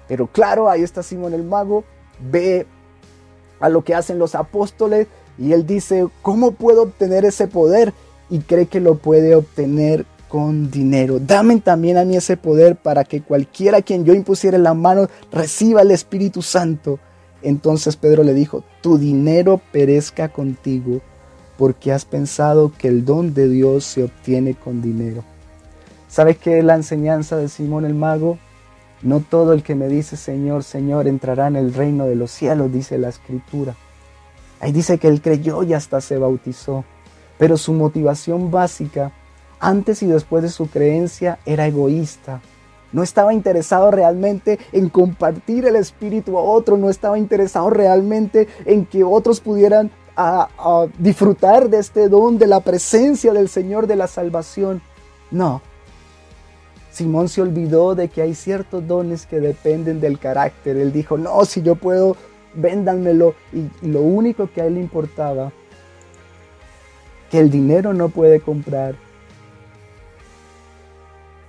Pero 0.07 0.27
claro, 0.27 0.69
ahí 0.69 0.83
está 0.83 1.01
Simón 1.01 1.33
el 1.33 1.43
mago, 1.43 1.83
ve 2.19 2.67
a 3.59 3.69
lo 3.69 3.83
que 3.83 3.95
hacen 3.95 4.19
los 4.19 4.35
apóstoles 4.35 5.07
y 5.41 5.53
él 5.53 5.65
dice, 5.65 6.07
¿cómo 6.21 6.51
puedo 6.51 6.83
obtener 6.83 7.25
ese 7.25 7.47
poder? 7.47 7.93
Y 8.29 8.39
cree 8.39 8.67
que 8.67 8.79
lo 8.79 8.95
puede 8.95 9.35
obtener 9.35 10.05
con 10.29 10.69
dinero. 10.69 11.19
Dame 11.19 11.59
también 11.59 11.97
a 11.97 12.05
mí 12.05 12.15
ese 12.15 12.37
poder 12.37 12.75
para 12.75 13.03
que 13.03 13.21
cualquiera 13.21 13.79
a 13.79 13.81
quien 13.81 14.05
yo 14.05 14.13
impusiera 14.13 14.59
la 14.59 14.75
mano 14.75 15.07
reciba 15.31 15.81
el 15.81 15.89
Espíritu 15.89 16.43
Santo. 16.43 16.99
Entonces 17.41 17.95
Pedro 17.95 18.23
le 18.23 18.35
dijo, 18.35 18.63
tu 18.81 18.99
dinero 18.99 19.59
perezca 19.71 20.29
contigo, 20.29 21.01
porque 21.57 21.91
has 21.91 22.05
pensado 22.05 22.71
que 22.77 22.87
el 22.87 23.03
don 23.03 23.33
de 23.33 23.49
Dios 23.49 23.83
se 23.83 24.03
obtiene 24.03 24.53
con 24.53 24.81
dinero. 24.81 25.23
¿Sabes 26.07 26.37
qué 26.37 26.59
es 26.59 26.63
la 26.63 26.75
enseñanza 26.75 27.35
de 27.37 27.49
Simón 27.49 27.85
el 27.85 27.95
mago? 27.95 28.37
No 29.01 29.21
todo 29.21 29.53
el 29.53 29.63
que 29.63 29.73
me 29.73 29.87
dice 29.87 30.17
Señor, 30.17 30.63
Señor 30.63 31.07
entrará 31.07 31.47
en 31.47 31.55
el 31.55 31.73
reino 31.73 32.05
de 32.05 32.15
los 32.15 32.29
cielos, 32.29 32.71
dice 32.71 32.99
la 32.99 33.09
escritura. 33.09 33.75
Ahí 34.61 34.71
dice 34.71 34.99
que 34.99 35.07
él 35.07 35.21
creyó 35.21 35.63
y 35.63 35.73
hasta 35.73 35.99
se 35.99 36.17
bautizó. 36.17 36.85
Pero 37.37 37.57
su 37.57 37.73
motivación 37.73 38.51
básica, 38.51 39.11
antes 39.59 40.03
y 40.03 40.05
después 40.05 40.43
de 40.43 40.49
su 40.49 40.67
creencia, 40.69 41.39
era 41.45 41.65
egoísta. 41.67 42.41
No 42.93 43.03
estaba 43.03 43.33
interesado 43.33 43.89
realmente 43.89 44.59
en 44.71 44.89
compartir 44.89 45.65
el 45.65 45.75
Espíritu 45.75 46.37
a 46.37 46.41
otro, 46.41 46.77
no 46.77 46.89
estaba 46.89 47.17
interesado 47.17 47.69
realmente 47.69 48.47
en 48.65 48.85
que 48.85 49.03
otros 49.03 49.39
pudieran 49.39 49.89
disfrutar 50.99 51.69
de 51.69 51.79
este 51.79 52.09
don, 52.09 52.37
de 52.37 52.45
la 52.45 52.59
presencia 52.59 53.33
del 53.33 53.49
Señor, 53.49 53.87
de 53.87 53.95
la 53.95 54.07
salvación. 54.07 54.81
No. 55.31 55.61
Simón 56.91 57.29
se 57.29 57.41
olvidó 57.41 57.95
de 57.95 58.09
que 58.09 58.21
hay 58.21 58.35
ciertos 58.35 58.85
dones 58.85 59.25
que 59.25 59.39
dependen 59.39 60.01
del 60.01 60.19
carácter. 60.19 60.75
Él 60.75 60.91
dijo, 60.91 61.17
no, 61.17 61.45
si 61.45 61.61
yo 61.61 61.75
puedo 61.75 62.17
véndanmelo. 62.55 63.35
Y, 63.53 63.69
lo 63.85 64.01
único 64.01 64.49
que 64.51 64.61
a 64.61 64.65
él 64.65 64.75
le 64.75 64.81
importaba, 64.81 65.51
que 67.29 67.39
el 67.39 67.49
dinero 67.49 67.93
no 67.93 68.09
puede 68.09 68.41
comprar 68.41 68.95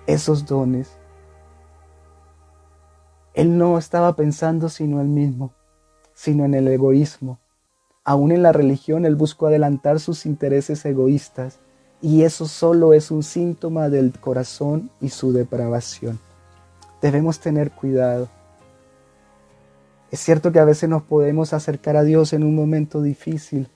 esos 0.06 0.46
dones. 0.46 0.96
Él 3.34 3.56
no 3.56 3.78
estaba 3.78 4.14
pensando 4.14 4.68
sino 4.68 5.00
él 5.00 5.08
mismo, 5.08 5.52
sino 6.14 6.44
en 6.44 6.54
el 6.54 6.68
egoísmo. 6.68 7.38
Aún 8.04 8.32
en 8.32 8.42
la 8.42 8.52
religión 8.52 9.06
él 9.06 9.16
buscó 9.16 9.46
adelantar 9.46 10.00
sus 10.00 10.26
intereses 10.26 10.84
egoístas 10.84 11.60
y 12.00 12.22
eso 12.22 12.46
solo 12.46 12.92
es 12.94 13.10
un 13.10 13.22
síntoma 13.22 13.88
del 13.88 14.12
corazón 14.18 14.90
y 15.00 15.10
su 15.10 15.32
depravación. 15.32 16.18
Debemos 17.00 17.38
tener 17.38 17.70
cuidado 17.70 18.28
Es 20.12 20.20
cierto 20.20 20.52
que 20.52 20.58
a 20.58 20.66
veces 20.66 20.90
nos 20.90 21.02
podemos 21.02 21.54
acercar 21.54 21.96
a 21.96 22.04
Dios 22.04 22.34
en 22.34 22.42
un 22.44 22.54
momento 22.54 23.00
difícil, 23.00 23.66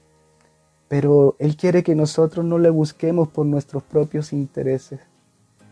pero 0.87 1.35
Él 1.39 1.57
quiere 1.57 1.83
que 1.83 1.95
nosotros 1.95 2.45
no 2.45 2.59
le 2.59 2.69
busquemos 2.69 3.29
por 3.29 3.47
nuestros 3.47 3.83
propios 3.83 4.35
intereses. 4.35 5.01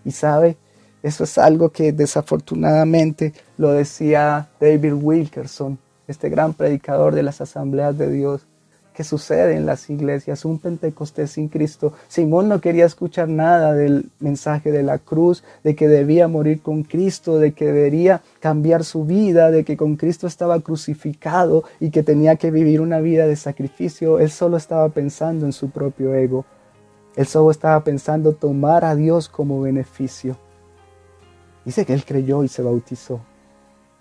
Y 0.07 0.13
sabe, 0.13 0.57
eso 1.03 1.25
es 1.25 1.37
algo 1.37 1.69
que 1.69 1.93
desafortunadamente 1.93 3.35
lo 3.59 3.73
decía 3.73 4.49
David 4.59 4.95
Wilkerson, 4.95 5.79
este 6.09 6.31
gran 6.31 6.55
predicador 6.55 7.15
de 7.15 7.25
las 7.25 7.43
asambleas 7.43 7.99
de 7.99 8.11
Dios 8.11 8.47
que 8.95 9.03
sucede 9.03 9.57
en 9.57 9.67
las 9.67 9.91
iglesias, 9.91 10.45
un 10.45 10.61
Pentecostés 10.61 11.33
sin 11.33 11.49
Cristo. 11.49 11.93
Simón 12.07 12.49
no 12.49 12.61
quería 12.61 12.87
escuchar 12.87 13.29
nada 13.29 13.75
del 13.75 14.09
mensaje 14.21 14.71
de 14.71 14.85
la 14.85 14.99
cruz, 14.99 15.43
de 15.65 15.75
que 15.75 15.89
debía 15.89 16.29
morir 16.29 16.63
con 16.63 16.85
Cristo, 16.85 17.39
de 17.39 17.53
que 17.53 17.67
debería 17.67 18.23
cambiar 18.39 18.85
su 18.85 19.05
vida, 19.05 19.51
de 19.51 19.65
que 19.65 19.77
con 19.77 19.97
Cristo 19.97 20.29
estaba 20.29 20.61
crucificado 20.61 21.65
y 21.81 21.91
que 21.91 22.05
tenía 22.05 22.37
que 22.37 22.53
vivir 22.53 22.81
una 22.81 23.01
vida 23.01 23.27
de 23.27 23.35
sacrificio. 23.35 24.21
Él 24.21 24.31
solo 24.31 24.57
estaba 24.57 24.89
pensando 24.91 25.45
en 25.45 25.53
su 25.53 25.71
propio 25.71 26.15
ego. 26.15 26.45
Él 27.17 27.27
solo 27.27 27.51
estaba 27.51 27.83
pensando 27.83 28.33
tomar 28.35 28.85
a 28.85 28.95
Dios 28.95 29.29
como 29.29 29.61
beneficio. 29.61 30.37
Dice 31.65 31.85
que 31.85 31.95
él 31.95 32.05
creyó 32.05 32.45
y 32.45 32.49
se 32.49 32.63
bautizó, 32.63 33.21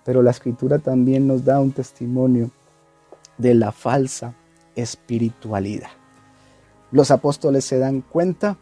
pero 0.04 0.22
la 0.22 0.30
escritura 0.30 0.78
también 0.78 1.26
nos 1.26 1.44
da 1.44 1.58
un 1.58 1.72
testimonio 1.72 2.50
de 3.38 3.54
la 3.54 3.72
falsa 3.72 4.34
espiritualidad. 4.76 5.90
Los 6.90 7.10
apóstoles 7.10 7.64
se 7.64 7.78
dan 7.78 8.02
cuenta 8.02 8.56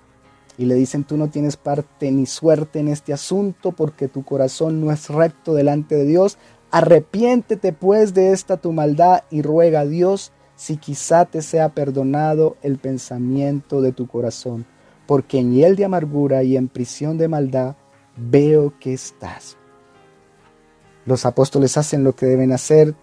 y 0.59 0.67
le 0.67 0.75
dicen, 0.75 1.05
tú 1.05 1.17
no 1.17 1.29
tienes 1.29 1.57
parte 1.57 2.11
ni 2.11 2.27
suerte 2.27 2.79
en 2.79 2.89
este 2.89 3.13
asunto 3.13 3.73
porque 3.73 4.09
tu 4.09 4.25
corazón 4.25 4.81
no 4.81 4.93
es 4.93 5.09
recto 5.09 5.55
delante 5.55 5.97
de 5.97 6.05
Dios. 6.05 6.39
Arrepiéntete 6.71 7.73
pues 7.73 8.15
de 8.15 8.33
esta 8.33 8.57
tu 8.57 8.73
maldad 8.73 9.25
y 9.31 9.43
ruega 9.43 9.81
a 9.81 9.87
Dios 9.87 10.33
si 10.57 10.77
quizá 10.77 11.25
te 11.25 11.43
sea 11.43 11.71
perdonado 11.71 12.57
el 12.63 12.79
pensamiento 12.79 13.81
de 13.81 13.93
tu 13.93 14.07
corazón, 14.07 14.67
porque 15.07 15.39
en 15.39 15.53
hiel 15.53 15.77
de 15.77 15.85
amargura 15.85 16.43
y 16.43 16.57
en 16.57 16.69
prisión 16.69 17.19
de 17.19 17.29
maldad 17.29 17.77
veo 18.17 18.75
que 18.79 18.93
estás. 18.93 19.57
Los 21.05 21.27
apóstoles 21.27 21.77
hacen 21.77 22.05
lo 22.05 22.15
que 22.15 22.27
deben 22.27 22.53
hacer. 22.53 22.95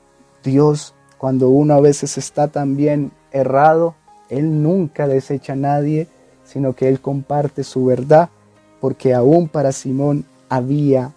Dios 0.43 0.95
cuando 1.19 1.49
uno 1.49 1.73
a 1.73 1.81
veces 1.81 2.17
está 2.17 2.47
también 2.47 3.11
errado, 3.31 3.93
Él 4.29 4.63
nunca 4.63 5.07
desecha 5.07 5.53
a 5.53 5.57
nadie, 5.57 6.07
sino 6.45 6.73
que 6.73 6.87
Él 6.87 7.01
comparte 7.01 7.63
su 7.63 7.85
verdad, 7.85 8.29
porque 8.79 9.13
aún 9.13 9.49
para 9.49 9.73
Simón 9.73 10.25
había 10.47 11.11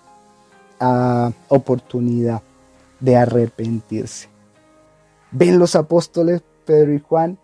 ah, 0.80 1.30
oportunidad 1.48 2.42
de 2.98 3.16
arrepentirse. 3.16 4.28
Ven 5.30 5.60
los 5.60 5.76
apóstoles 5.76 6.42
Pedro 6.66 6.92
y 6.92 6.98
Juan, 6.98 7.38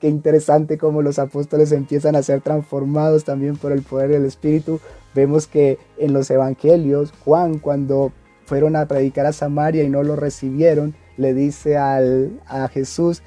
qué 0.00 0.08
interesante 0.08 0.78
cómo 0.78 1.02
los 1.02 1.20
apóstoles 1.20 1.70
empiezan 1.70 2.16
a 2.16 2.22
ser 2.22 2.40
transformados 2.40 3.24
también 3.24 3.56
por 3.56 3.70
el 3.70 3.82
poder 3.82 4.10
del 4.10 4.24
Espíritu. 4.24 4.80
Vemos 5.14 5.46
que 5.46 5.78
en 5.98 6.12
los 6.12 6.30
evangelios, 6.30 7.12
Juan 7.24 7.58
cuando 7.58 8.12
fueron 8.44 8.74
a 8.74 8.86
predicar 8.86 9.26
a 9.26 9.32
Samaria 9.32 9.84
y 9.84 9.88
no 9.88 10.02
lo 10.02 10.16
recibieron, 10.16 10.94
le 11.16 11.34
dice 11.34 11.76
al, 11.76 12.40
a 12.46 12.68
Jesús, 12.68 13.22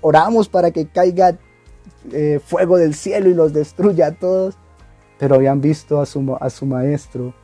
oramos 0.00 0.48
para 0.48 0.70
que 0.70 0.86
caiga 0.86 1.38
eh, 2.12 2.40
fuego 2.44 2.76
del 2.76 2.94
cielo 2.94 3.28
y 3.28 3.34
los 3.34 3.52
destruya 3.52 4.08
a 4.08 4.12
todos, 4.12 4.56
pero 5.18 5.34
habían 5.34 5.60
visto 5.60 6.00
a 6.00 6.06
su, 6.06 6.36
a 6.40 6.50
su 6.50 6.66
maestro, 6.66 7.34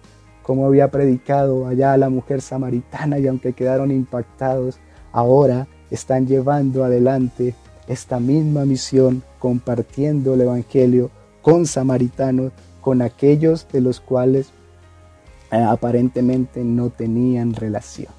como 0.42 0.66
había 0.66 0.90
predicado 0.90 1.66
allá 1.66 1.92
a 1.92 1.96
la 1.96 2.08
mujer 2.08 2.40
samaritana 2.40 3.18
y 3.18 3.26
aunque 3.26 3.52
quedaron 3.52 3.90
impactados, 3.90 4.78
ahora 5.12 5.66
están 5.90 6.26
llevando 6.26 6.84
adelante 6.84 7.54
esta 7.88 8.20
misma 8.20 8.64
misión, 8.64 9.22
compartiendo 9.38 10.34
el 10.34 10.42
Evangelio 10.42 11.10
con 11.42 11.66
samaritanos, 11.66 12.52
con 12.80 13.02
aquellos 13.02 13.66
de 13.72 13.80
los 13.80 14.00
cuales 14.00 14.50
eh, 15.50 15.56
aparentemente 15.56 16.64
no 16.64 16.90
tenían 16.90 17.54
relación. 17.54 18.12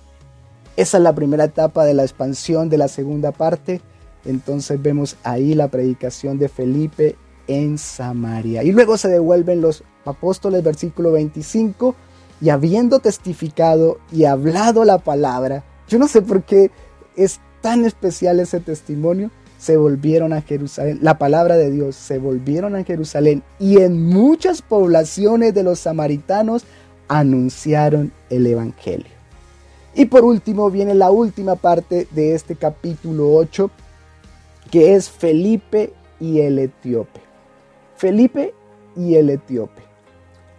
Esa 0.78 0.98
es 0.98 1.04
la 1.04 1.16
primera 1.16 1.46
etapa 1.46 1.86
de 1.86 1.94
la 1.94 2.04
expansión 2.04 2.70
de 2.70 2.78
la 2.78 2.88
segunda 2.88 3.32
parte. 3.32 3.82
Entonces 4.26 4.82
vemos 4.82 5.16
ahí 5.24 5.54
la 5.54 5.70
predicación 5.70 6.38
de 6.38 6.50
Felipe 6.50 7.16
en 7.48 7.78
Samaria. 7.78 8.64
Y 8.64 8.72
luego 8.72 8.98
se 8.98 9.08
devuelven 9.08 9.62
los 9.62 9.84
apóstoles, 10.04 10.64
versículo 10.64 11.12
25, 11.12 11.96
y 12.42 12.50
habiendo 12.50 13.00
testificado 13.00 14.00
y 14.12 14.26
hablado 14.26 14.84
la 14.84 14.98
palabra, 14.98 15.64
yo 15.88 16.00
no 16.00 16.08
sé 16.08 16.22
por 16.22 16.44
qué 16.44 16.72
es 17.16 17.40
tan 17.62 17.86
especial 17.86 18.40
ese 18.40 18.60
testimonio, 18.60 19.32
se 19.58 19.78
volvieron 19.78 20.34
a 20.34 20.42
Jerusalén, 20.42 21.00
la 21.02 21.18
palabra 21.18 21.56
de 21.56 21.72
Dios, 21.72 21.96
se 21.96 22.18
volvieron 22.20 22.76
a 22.76 22.84
Jerusalén 22.84 23.42
y 23.58 23.80
en 23.80 24.06
muchas 24.06 24.62
poblaciones 24.62 25.54
de 25.54 25.64
los 25.64 25.80
samaritanos 25.80 26.66
anunciaron 27.08 28.12
el 28.30 28.46
Evangelio. 28.46 29.15
Y 29.96 30.06
por 30.06 30.26
último 30.26 30.70
viene 30.70 30.94
la 30.94 31.10
última 31.10 31.56
parte 31.56 32.06
de 32.12 32.36
este 32.36 32.56
capítulo 32.58 33.34
8, 33.34 33.72
que 34.70 34.94
es 34.94 35.10
Felipe 35.10 35.94
y 36.20 36.42
el 36.42 36.60
etíope. 36.60 37.22
Felipe 37.96 38.54
y 38.98 39.16
el 39.16 39.30
etíope. 39.30 39.84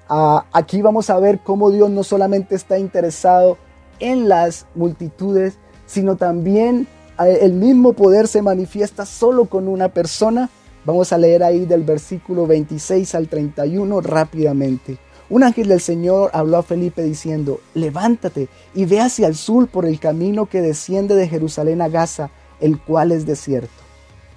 Ah, 0.09 0.47
aquí 0.53 0.81
vamos 0.81 1.11
a 1.11 1.19
ver 1.19 1.41
cómo 1.41 1.71
Dios 1.71 1.91
no 1.91 2.03
solamente 2.03 2.55
está 2.55 2.79
interesado 2.79 3.59
en 3.99 4.27
las 4.27 4.67
multitudes, 4.75 5.59
sino 5.85 6.17
también 6.17 6.87
eh, 7.23 7.41
el 7.43 7.53
mismo 7.53 7.93
poder 7.93 8.29
se 8.29 8.41
manifiesta 8.41 9.05
solo 9.05 9.45
con 9.45 9.69
una 9.69 9.91
persona. 9.91 10.49
Vamos 10.87 11.13
a 11.13 11.19
leer 11.19 11.43
ahí 11.43 11.67
del 11.67 11.83
versículo 11.83 12.47
26 12.47 13.15
al 13.15 13.29
31 13.29 14.01
rápidamente. 14.01 14.99
Un 15.29 15.43
ángel 15.43 15.69
del 15.69 15.81
Señor 15.81 16.31
habló 16.33 16.59
a 16.59 16.63
Felipe 16.63 17.03
diciendo, 17.03 17.61
levántate 17.75 18.49
y 18.75 18.85
ve 18.85 19.01
hacia 19.01 19.27
el 19.27 19.35
sur 19.35 19.67
por 19.67 19.85
el 19.85 19.99
camino 19.99 20.47
que 20.47 20.63
desciende 20.63 21.17
de 21.17 21.29
Jerusalén 21.29 21.83
a 21.83 21.89
Gaza, 21.89 22.31
el 22.61 22.81
cual 22.81 23.11
es 23.11 23.27
desierto. 23.27 23.83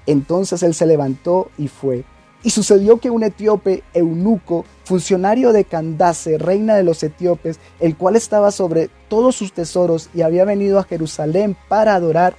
Entonces 0.08 0.64
él 0.64 0.74
se 0.74 0.88
levantó 0.88 1.52
y 1.60 1.68
fue. 1.68 2.04
Y 2.42 2.50
sucedió 2.50 3.00
que 3.00 3.12
un 3.12 3.22
etíope 3.22 3.84
eunuco, 3.94 4.66
funcionario 4.84 5.54
de 5.54 5.66
Candace, 5.66 6.40
reina 6.40 6.76
de 6.76 6.84
los 6.84 7.04
etíopes, 7.04 7.60
el 7.80 7.96
cual 7.96 8.16
estaba 8.16 8.50
sobre 8.50 8.90
todos 9.10 9.36
sus 9.36 9.54
tesoros 9.54 10.10
y 10.16 10.22
había 10.22 10.46
venido 10.46 10.80
a 10.80 10.86
Jerusalén 10.86 11.56
para 11.68 11.94
adorar, 11.94 12.36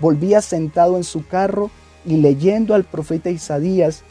volvía 0.00 0.40
sentado 0.40 0.96
en 0.96 1.04
su 1.04 1.24
carro 1.26 1.70
y 2.04 2.16
leyendo 2.16 2.74
al 2.74 2.82
profeta 2.82 3.30
Isaías, 3.30 4.02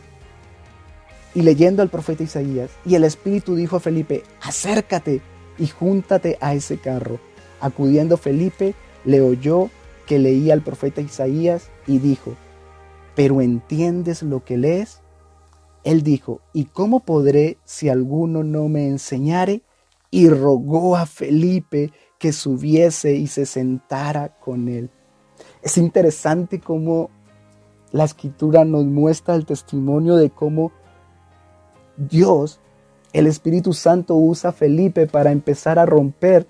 y 1.34 1.42
leyendo 1.42 1.82
al 1.82 1.90
profeta 1.90 2.24
Isaías. 2.24 2.72
Y 2.86 2.96
el 2.96 3.04
Espíritu 3.04 3.56
dijo 3.56 3.78
a 3.78 3.80
Felipe, 3.80 4.24
acércate 4.42 5.22
y 5.58 5.68
júntate 5.68 6.38
a 6.42 6.54
ese 6.54 6.78
carro. 6.78 7.20
Acudiendo 7.60 8.18
Felipe, 8.18 8.74
le 9.06 9.22
oyó 9.22 9.70
que 10.08 10.20
leía 10.20 10.54
al 10.54 10.62
profeta 10.62 11.02
Isaías 11.02 11.70
y 11.88 12.00
dijo, 12.00 12.36
¿pero 13.16 13.42
entiendes 13.42 14.24
lo 14.24 14.44
que 14.44 14.58
lees? 14.58 15.02
Él 15.84 16.04
dijo, 16.04 16.42
¿y 16.54 16.66
cómo 16.66 17.00
podré 17.02 17.58
si 17.66 17.90
alguno 17.90 18.44
no 18.44 18.68
me 18.68 18.88
enseñare? 18.88 19.62
Y 20.12 20.30
rogó 20.30 20.98
a 20.98 21.06
Felipe 21.06 21.92
que 22.20 22.34
subiese 22.34 23.16
y 23.16 23.28
se 23.28 23.46
sentara 23.46 24.38
con 24.40 24.68
él. 24.68 24.90
Es 25.64 25.78
interesante 25.78 26.60
cómo 26.60 27.10
la 27.92 28.04
escritura 28.04 28.64
nos 28.64 28.86
muestra 28.86 29.36
el 29.36 29.46
testimonio 29.46 30.16
de 30.16 30.30
cómo 30.30 30.72
Dios, 32.10 32.60
el 33.14 33.28
Espíritu 33.28 33.74
Santo 33.74 34.16
usa 34.16 34.50
a 34.50 34.54
Felipe 34.54 35.06
para 35.06 35.32
empezar 35.32 35.78
a 35.78 35.86
romper 35.86 36.48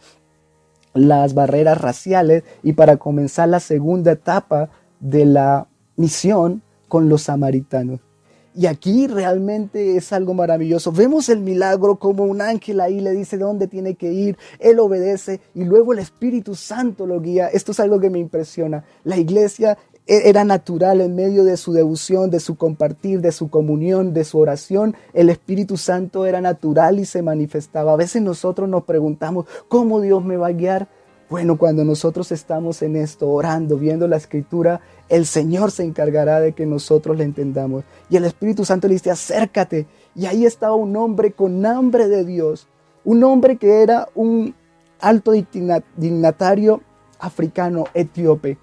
las 0.94 1.34
barreras 1.34 1.80
raciales 1.80 2.44
y 2.64 2.74
para 2.74 2.98
comenzar 2.98 3.50
la 3.50 3.60
segunda 3.60 4.14
etapa 4.14 4.70
de 5.00 5.26
la 5.26 5.68
misión 5.96 6.62
con 6.88 7.10
los 7.10 7.24
samaritanos. 7.24 8.00
Y 8.54 8.66
aquí 8.66 9.08
realmente 9.08 9.96
es 9.96 10.12
algo 10.12 10.34
maravilloso. 10.34 10.92
Vemos 10.92 11.30
el 11.30 11.40
milagro 11.40 11.96
como 11.96 12.26
un 12.26 12.42
ángel 12.42 12.82
ahí 12.82 13.00
le 13.00 13.12
dice 13.12 13.38
dónde 13.38 13.68
tiene 13.68 13.96
que 13.96 14.12
ir, 14.12 14.38
él 14.60 14.80
obedece 14.80 15.40
y 15.56 15.64
luego 15.64 15.94
el 15.94 16.00
Espíritu 16.00 16.56
Santo 16.56 17.08
lo 17.08 17.22
guía. 17.22 17.48
Esto 17.48 17.72
es 17.72 17.80
algo 17.80 18.00
que 18.02 18.10
me 18.10 18.20
impresiona. 18.20 18.84
La 19.06 19.18
iglesia 19.18 19.78
era 20.08 20.44
natural 20.44 21.00
en 21.02 21.16
medio 21.16 21.44
de 21.44 21.58
su 21.58 21.74
devoción, 21.74 22.30
de 22.32 22.40
su 22.40 22.56
compartir, 22.56 23.22
de 23.22 23.32
su 23.32 23.50
comunión, 23.50 24.14
de 24.14 24.24
su 24.24 24.40
oración. 24.40 24.96
El 25.14 25.30
Espíritu 25.30 25.78
Santo 25.78 26.26
era 26.26 26.42
natural 26.42 27.00
y 27.00 27.06
se 27.06 27.22
manifestaba. 27.22 27.94
A 27.94 27.98
veces 27.98 28.22
nosotros 28.22 28.68
nos 28.68 28.84
preguntamos, 28.84 29.46
¿cómo 29.68 30.02
Dios 30.02 30.24
me 30.24 30.38
va 30.38 30.48
a 30.48 30.54
guiar? 30.54 30.90
Bueno, 31.30 31.58
cuando 31.58 31.86
nosotros 31.86 32.30
estamos 32.34 32.82
en 32.82 32.98
esto, 32.98 33.30
orando, 33.30 33.78
viendo 33.78 34.06
la 34.06 34.18
escritura, 34.18 34.82
el 35.08 35.26
Señor 35.26 35.72
se 35.72 35.84
encargará 35.84 36.42
de 36.42 36.52
que 36.52 36.66
nosotros 36.66 37.18
le 37.18 37.24
entendamos. 37.24 37.86
Y 38.10 38.18
el 38.18 38.26
Espíritu 38.26 38.66
Santo 38.66 38.90
le 38.90 38.96
dice, 38.96 39.12
acércate. 39.12 39.88
Y 40.14 40.26
ahí 40.26 40.46
estaba 40.46 40.76
un 40.76 40.94
hombre 40.98 41.32
con 41.32 41.66
hambre 41.66 42.10
de 42.10 42.26
Dios, 42.26 42.68
un 43.06 43.24
hombre 43.24 43.56
que 43.56 43.82
era 43.82 44.10
un 44.14 44.56
alto 45.00 45.32
dignatario 45.96 46.82
africano 47.18 47.86
etíope. 47.94 48.58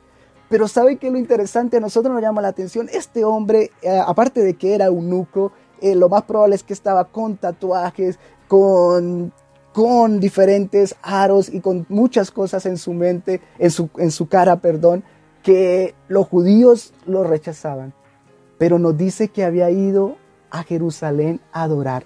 Pero 0.49 0.67
¿sabe 0.67 0.97
qué 0.97 1.11
lo 1.11 1.19
interesante? 1.19 1.77
A 1.77 1.81
nosotros 1.81 2.13
nos 2.13 2.23
llama 2.23 2.41
la 2.41 2.49
atención. 2.49 2.89
Este 2.93 3.25
hombre, 3.25 3.71
eh, 3.83 4.01
aparte 4.07 4.43
de 4.43 4.55
que 4.55 4.75
era 4.75 4.87
eunuco, 4.87 5.53
eh, 5.81 5.95
lo 5.95 6.09
más 6.09 6.23
probable 6.23 6.55
es 6.55 6.63
que 6.63 6.73
estaba 6.73 7.05
con 7.05 7.37
tatuajes, 7.37 8.19
con, 8.49 9.33
con 9.75 10.21
diferentes 10.21 10.97
aros 11.03 11.53
y 11.53 11.61
con 11.61 11.85
muchas 11.91 12.31
cosas 12.31 12.65
en 12.65 12.79
su 12.79 12.95
mente, 12.95 13.43
en 13.59 13.71
su, 13.71 13.91
en 13.99 14.11
su 14.11 14.27
cara, 14.29 14.57
perdón, 14.57 15.05
que 15.43 15.95
los 16.09 16.27
judíos 16.27 16.95
lo 17.07 17.25
rechazaban. 17.25 17.93
Pero 18.57 18.79
nos 18.79 18.97
dice 18.97 19.29
que 19.29 19.45
había 19.45 19.71
ido 19.71 20.17
a 20.51 20.63
Jerusalén 20.63 21.41
a 21.53 21.65
adorar. 21.65 22.05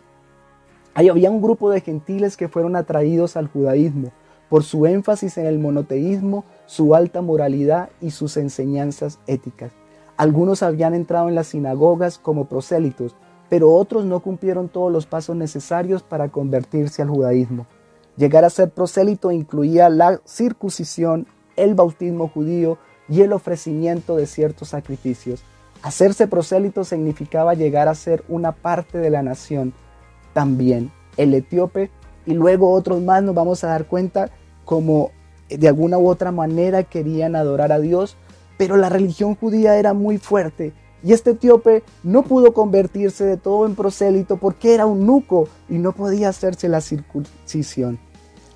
Ahí 0.94 1.08
había 1.08 1.30
un 1.30 1.40
grupo 1.40 1.70
de 1.70 1.80
gentiles 1.80 2.36
que 2.36 2.48
fueron 2.48 2.76
atraídos 2.76 3.36
al 3.36 3.46
judaísmo 3.46 4.12
por 4.52 4.64
su 4.64 4.84
énfasis 4.84 5.38
en 5.38 5.46
el 5.46 5.58
monoteísmo, 5.58 6.44
su 6.66 6.94
alta 6.94 7.22
moralidad 7.22 7.88
y 8.02 8.10
sus 8.10 8.36
enseñanzas 8.36 9.18
éticas. 9.26 9.72
Algunos 10.18 10.62
habían 10.62 10.92
entrado 10.92 11.30
en 11.30 11.34
las 11.34 11.46
sinagogas 11.46 12.18
como 12.18 12.50
prosélitos, 12.50 13.16
pero 13.48 13.72
otros 13.72 14.04
no 14.04 14.20
cumplieron 14.20 14.68
todos 14.68 14.92
los 14.92 15.06
pasos 15.06 15.36
necesarios 15.36 16.02
para 16.02 16.28
convertirse 16.28 17.00
al 17.00 17.08
judaísmo. 17.08 17.66
Llegar 18.18 18.44
a 18.44 18.50
ser 18.50 18.68
prosélito 18.68 19.32
incluía 19.32 19.88
la 19.88 20.20
circuncisión, 20.26 21.26
el 21.56 21.74
bautismo 21.74 22.28
judío 22.28 22.76
y 23.08 23.22
el 23.22 23.32
ofrecimiento 23.32 24.16
de 24.16 24.26
ciertos 24.26 24.68
sacrificios. 24.68 25.42
Hacerse 25.80 26.26
prosélito 26.26 26.84
significaba 26.84 27.54
llegar 27.54 27.88
a 27.88 27.94
ser 27.94 28.22
una 28.28 28.52
parte 28.52 28.98
de 28.98 29.08
la 29.08 29.22
nación. 29.22 29.72
También 30.34 30.92
el 31.16 31.32
etíope 31.32 31.90
y 32.26 32.34
luego 32.34 32.70
otros 32.70 33.00
más 33.00 33.22
nos 33.22 33.34
vamos 33.34 33.64
a 33.64 33.68
dar 33.68 33.86
cuenta 33.86 34.30
como 34.72 35.10
de 35.50 35.68
alguna 35.68 35.98
u 35.98 36.08
otra 36.08 36.32
manera 36.32 36.82
querían 36.82 37.36
adorar 37.36 37.72
a 37.72 37.78
Dios, 37.78 38.16
pero 38.56 38.78
la 38.78 38.88
religión 38.88 39.34
judía 39.34 39.76
era 39.76 39.92
muy 39.92 40.16
fuerte 40.16 40.72
y 41.04 41.12
este 41.12 41.32
etíope 41.32 41.82
no 42.02 42.22
pudo 42.22 42.54
convertirse 42.54 43.22
de 43.24 43.36
todo 43.36 43.66
en 43.66 43.74
prosélito 43.74 44.38
porque 44.38 44.72
era 44.72 44.86
un 44.86 45.04
nuco 45.04 45.46
y 45.68 45.74
no 45.74 45.92
podía 45.92 46.30
hacerse 46.30 46.70
la 46.70 46.80
circuncisión. 46.80 47.98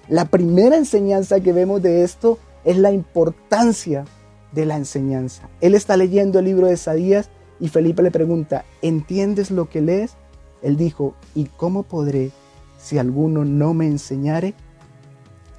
La 0.08 0.24
primera 0.24 0.78
enseñanza 0.78 1.40
que 1.40 1.52
vemos 1.52 1.82
de 1.82 2.02
esto 2.02 2.38
es 2.64 2.78
la 2.78 2.92
importancia 2.92 4.06
de 4.52 4.64
la 4.64 4.76
enseñanza. 4.76 5.50
Él 5.60 5.74
está 5.74 5.98
leyendo 5.98 6.38
el 6.38 6.46
libro 6.46 6.68
de 6.68 6.72
Isaías 6.72 7.28
y 7.60 7.68
Felipe 7.68 8.02
le 8.02 8.10
pregunta, 8.10 8.64
¿entiendes 8.80 9.50
lo 9.50 9.68
que 9.68 9.82
lees? 9.82 10.14
Él 10.62 10.78
dijo, 10.78 11.12
¿y 11.34 11.44
cómo 11.44 11.82
podré 11.82 12.30
si 12.78 12.96
alguno 12.96 13.44
no 13.44 13.74
me 13.74 13.84
enseñare? 13.84 14.54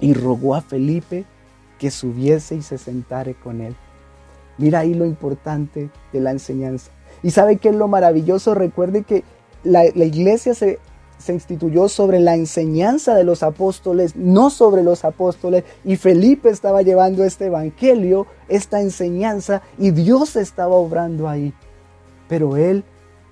Y 0.00 0.14
rogó 0.14 0.54
a 0.54 0.60
Felipe 0.60 1.24
que 1.78 1.90
subiese 1.90 2.56
y 2.56 2.62
se 2.62 2.78
sentare 2.78 3.34
con 3.34 3.60
él. 3.60 3.76
Mira 4.58 4.80
ahí 4.80 4.94
lo 4.94 5.06
importante 5.06 5.90
de 6.12 6.20
la 6.20 6.32
enseñanza. 6.32 6.90
Y 7.22 7.30
sabe 7.30 7.56
que 7.56 7.70
es 7.70 7.74
lo 7.74 7.88
maravilloso, 7.88 8.54
recuerde 8.54 9.04
que 9.04 9.24
la, 9.64 9.86
iglesia 9.86 10.54
se, 10.54 10.78
se 11.18 11.32
instituyó 11.32 11.88
sobre 11.88 12.20
la 12.20 12.34
enseñanza 12.34 13.14
de 13.14 13.24
los 13.24 13.42
apóstoles, 13.42 14.16
no 14.16 14.50
sobre 14.50 14.82
los 14.82 15.04
apóstoles. 15.04 15.64
Y 15.84 15.96
Felipe 15.96 16.50
estaba 16.50 16.82
llevando 16.82 17.24
este 17.24 17.46
evangelio, 17.46 18.26
esta 18.48 18.80
enseñanza, 18.80 19.62
y 19.78 19.92
Dios 19.92 20.36
estaba 20.36 20.74
obrando 20.74 21.28
ahí. 21.28 21.52
Pero 22.28 22.56
él 22.56 22.84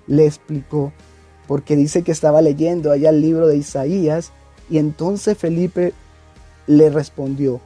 le 0.07 0.25
explicó, 0.25 0.91
porque 1.47 1.75
dice 1.75 2.03
que 2.03 2.11
estaba 2.11 2.41
leyendo 2.41 2.91
allá 2.91 3.09
el 3.09 3.21
libro 3.21 3.47
de 3.47 3.57
Isaías, 3.57 4.31
y 4.69 4.79
entonces 4.79 5.37
Felipe 5.37 5.93
le 6.67 6.89
respondió, 6.89 7.59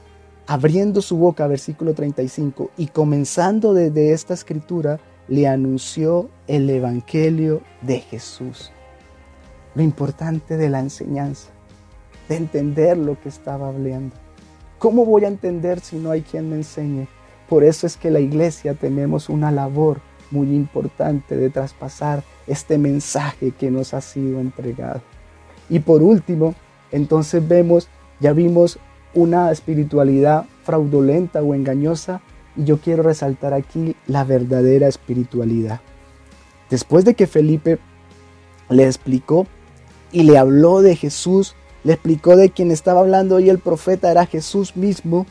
abriendo 0.48 1.02
su 1.02 1.18
boca, 1.18 1.48
versículo 1.48 1.94
35, 1.94 2.72
y 2.78 2.88
comenzando 2.88 3.74
desde 3.74 4.14
esta 4.14 4.34
escritura, 4.34 5.00
le 5.28 5.48
anunció 5.48 6.30
el 6.48 6.70
Evangelio 6.70 7.62
de 7.82 8.00
Jesús. 8.00 8.72
Lo 9.76 9.82
importante 9.82 10.58
de 10.58 10.70
la 10.70 10.80
enseñanza, 10.80 11.50
de 12.28 12.36
entender 12.36 12.98
lo 12.98 13.20
que 13.20 13.30
estaba 13.30 13.70
hablando. 13.70 14.16
¿Cómo 14.78 15.06
voy 15.06 15.26
a 15.26 15.30
entender 15.30 15.80
si 15.80 15.98
no 15.98 16.12
hay 16.12 16.22
quien 16.22 16.50
me 16.50 16.56
enseñe? 16.58 17.08
Por 17.48 17.64
eso 17.64 17.86
es 17.86 17.98
que 17.98 18.12
la 18.12 18.20
iglesia 18.20 18.74
tenemos 18.74 19.30
una 19.30 19.52
labor 19.52 20.02
muy 20.32 20.56
importante 20.56 21.36
de 21.36 21.50
traspasar 21.50 22.24
este 22.48 22.78
mensaje 22.78 23.52
que 23.52 23.70
nos 23.70 23.94
ha 23.94 24.02
sido 24.02 24.40
entregado. 24.40 25.02
Y 25.70 25.80
por 25.80 26.02
último, 26.02 26.56
entonces 26.92 27.48
vemos, 27.48 27.88
ya 28.20 28.34
vimos 28.34 28.80
una 29.14 29.52
espiritualidad 29.52 30.46
fraudulenta 30.64 31.42
o 31.42 31.54
engañosa 31.54 32.22
y 32.56 32.66
yo 32.66 32.78
quiero 32.80 33.04
resaltar 33.04 33.54
aquí 33.54 33.96
la 34.08 34.24
verdadera 34.24 34.88
espiritualidad. 34.88 35.82
Después 36.70 37.06
de 37.06 37.14
que 37.14 37.28
Felipe 37.28 37.80
le 38.70 38.86
explicó 38.86 39.48
y 40.12 40.24
le 40.24 40.38
habló 40.38 40.82
de 40.82 40.96
Jesús, 40.96 41.56
le 41.84 41.94
explicó 41.94 42.36
de 42.36 42.50
quien 42.50 42.72
estaba 42.72 43.02
hablando 43.02 43.40
y 43.40 43.50
el 43.50 43.60
profeta 43.60 44.12
era 44.12 44.26
Jesús 44.26 44.76
mismo, 44.76 45.26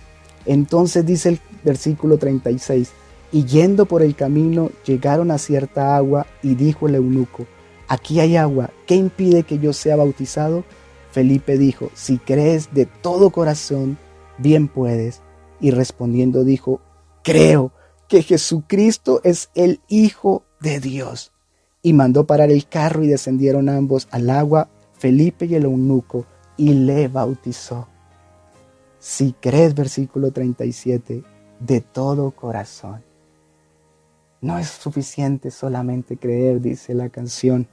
entonces 0.46 1.06
dice 1.06 1.30
el 1.30 1.40
versículo 1.64 2.18
36, 2.18 2.92
y 3.32 3.44
yendo 3.44 3.86
por 3.86 4.02
el 4.02 4.14
camino 4.14 4.70
llegaron 4.84 5.30
a 5.30 5.38
cierta 5.38 5.96
agua 5.96 6.26
y 6.42 6.54
dijo 6.54 6.88
el 6.88 6.96
eunuco, 6.96 7.46
aquí 7.88 8.20
hay 8.20 8.36
agua, 8.36 8.70
¿qué 8.86 8.96
impide 8.96 9.44
que 9.44 9.58
yo 9.58 9.72
sea 9.72 9.96
bautizado? 9.96 10.64
Felipe 11.10 11.58
dijo, 11.58 11.90
si 11.94 12.18
crees 12.18 12.72
de 12.72 12.86
todo 12.86 13.30
corazón, 13.30 13.98
bien 14.38 14.68
puedes. 14.68 15.22
Y 15.60 15.72
respondiendo 15.72 16.44
dijo, 16.44 16.80
creo 17.22 17.72
que 18.08 18.22
Jesucristo 18.22 19.20
es 19.24 19.50
el 19.54 19.80
Hijo 19.88 20.44
de 20.60 20.80
Dios. 20.80 21.32
Y 21.82 21.92
mandó 21.92 22.26
parar 22.26 22.50
el 22.50 22.66
carro 22.66 23.02
y 23.02 23.08
descendieron 23.08 23.68
ambos 23.68 24.08
al 24.10 24.30
agua, 24.30 24.68
Felipe 24.98 25.46
y 25.46 25.54
el 25.54 25.64
eunuco, 25.64 26.26
y 26.56 26.74
le 26.74 27.08
bautizó. 27.08 27.88
Si 28.98 29.32
crees, 29.40 29.74
versículo 29.74 30.30
37, 30.30 31.22
de 31.58 31.80
todo 31.80 32.30
corazón. 32.32 33.02
No 34.42 34.58
es 34.58 34.68
suficiente 34.68 35.50
solamente 35.50 36.16
creer, 36.16 36.60
dice 36.60 36.94
la 36.94 37.08
canción, 37.08 37.66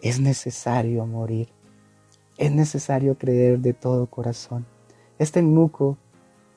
es 0.00 0.20
necesario 0.20 1.06
morir. 1.06 1.48
Es 2.38 2.52
necesario 2.52 3.16
creer 3.16 3.60
de 3.60 3.72
todo 3.72 4.06
corazón. 4.06 4.66
Este 5.18 5.40
eunuco 5.40 5.96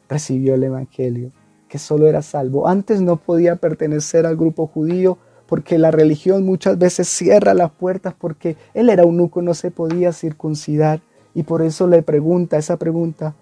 recibió 0.09 0.55
el 0.55 0.63
Evangelio, 0.65 1.31
que 1.69 1.77
solo 1.77 2.07
era 2.07 2.21
salvo. 2.21 2.67
Antes 2.67 2.99
no 3.01 3.15
podía 3.15 3.55
pertenecer 3.55 4.25
al 4.25 4.35
grupo 4.35 4.67
judío 4.67 5.17
porque 5.47 5.77
la 5.77 5.89
religión 5.89 6.45
muchas 6.45 6.77
veces 6.77 7.07
cierra 7.07 7.53
las 7.53 7.71
puertas 7.71 8.13
porque 8.13 8.57
él 8.73 8.89
era 8.89 9.03
eunuco, 9.03 9.41
no 9.41 9.53
se 9.53 9.71
podía 9.71 10.11
circuncidar. 10.11 10.99
Y 11.33 11.43
por 11.43 11.61
eso 11.61 11.87
le 11.87 12.01
pregunta 12.01 12.57
esa 12.57 12.75
pregunta, 12.75 13.35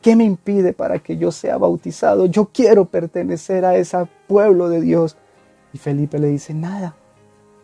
¿qué 0.00 0.14
me 0.14 0.24
impide 0.24 0.72
para 0.72 1.00
que 1.00 1.16
yo 1.16 1.32
sea 1.32 1.58
bautizado? 1.58 2.26
Yo 2.26 2.50
quiero 2.54 2.84
pertenecer 2.84 3.64
a 3.64 3.76
ese 3.76 3.98
pueblo 4.28 4.68
de 4.68 4.80
Dios. 4.80 5.16
Y 5.72 5.78
Felipe 5.78 6.20
le 6.20 6.28
dice, 6.28 6.54
nada, 6.54 6.94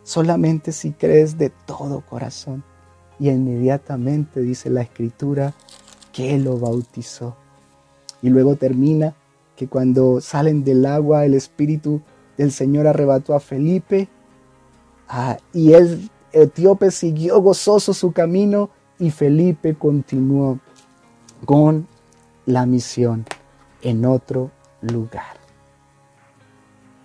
solamente 0.03 0.73
si 0.73 0.91
crees 0.91 1.37
de 1.37 1.49
todo 1.65 2.01
corazón 2.01 2.63
y 3.19 3.29
inmediatamente 3.29 4.41
dice 4.41 4.69
la 4.69 4.81
escritura 4.81 5.53
que 6.13 6.37
lo 6.37 6.57
bautizó. 6.57 7.35
Y 8.21 8.29
luego 8.29 8.55
termina 8.55 9.15
que 9.55 9.67
cuando 9.67 10.21
salen 10.21 10.63
del 10.63 10.85
agua 10.85 11.25
el 11.25 11.33
Espíritu 11.33 12.01
del 12.37 12.51
Señor 12.51 12.87
arrebató 12.87 13.33
a 13.35 13.39
Felipe 13.39 14.07
ah, 15.09 15.37
y 15.53 15.73
el 15.73 16.09
etíope 16.31 16.91
siguió 16.91 17.41
gozoso 17.41 17.93
su 17.93 18.11
camino 18.11 18.69
y 18.99 19.11
Felipe 19.11 19.75
continuó 19.75 20.59
con 21.45 21.87
la 22.45 22.65
misión 22.65 23.25
en 23.81 24.05
otro 24.05 24.51
lugar. 24.81 25.37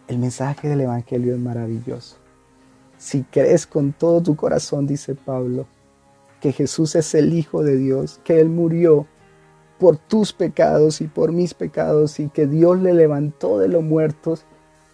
El 0.09 0.19
mensaje 0.19 0.69
del 0.69 0.83
Evangelio 0.83 1.35
es 1.35 1.41
maravilloso. 1.41 2.17
Si 2.99 3.23
crees 3.25 3.67
con 3.67 3.93
todo 3.93 4.23
tu 4.23 4.37
corazón, 4.37 4.87
dice 4.87 5.15
Pablo, 5.15 5.67
que 6.43 6.53
Jesús 6.53 6.97
es 6.97 7.15
el 7.15 7.33
Hijo 7.35 7.63
de 7.63 7.77
Dios, 7.77 8.21
que 8.25 8.41
Él 8.41 8.49
murió 8.49 9.07
por 9.79 9.97
tus 9.97 10.33
pecados 10.33 11.01
y 11.01 11.07
por 11.07 11.31
mis 11.31 11.55
pecados 11.55 12.19
y 12.19 12.29
que 12.31 12.49
Dios 12.49 12.81
le 12.81 12.95
levantó 12.95 13.61
de 13.61 13.69
los 13.69 13.85
muertos, 13.85 14.45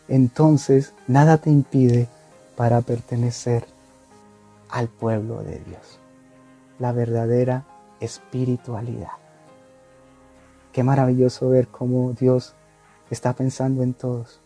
entonces 0.09 0.93
nada 1.07 1.39
te 1.39 1.49
impide 1.49 2.07
para 2.55 2.83
pertenecer 2.83 3.65
al 4.69 4.89
pueblo 4.89 5.43
de 5.43 5.59
Dios. 5.61 5.99
La 6.79 6.93
verdadera 6.93 7.65
espiritualidad. 7.99 9.13
Qué 10.73 10.83
maravilloso 10.83 11.49
ver 11.49 11.69
cómo 11.69 12.13
Dios 12.13 12.55
está 13.11 13.33
pensando 13.33 13.83
en 13.83 13.95
todos. 13.95 14.43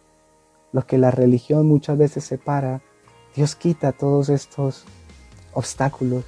Los 0.71 0.85
que 0.85 0.99
la 0.99 1.11
religión 1.11 1.67
muchas 1.67 1.99
veces 1.99 2.23
separa, 2.23 2.81
Dios 3.35 3.57
quita 3.57 3.91
todos 3.91 4.29
estos 4.29 4.85
obstáculos 5.53 6.25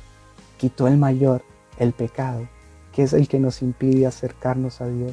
quitó 0.64 0.88
el 0.88 0.96
mayor, 0.96 1.42
el 1.78 1.92
pecado, 1.92 2.48
que 2.90 3.02
es 3.02 3.12
el 3.12 3.28
que 3.28 3.38
nos 3.38 3.60
impide 3.60 4.06
acercarnos 4.06 4.80
a 4.80 4.88
Dios. 4.88 5.12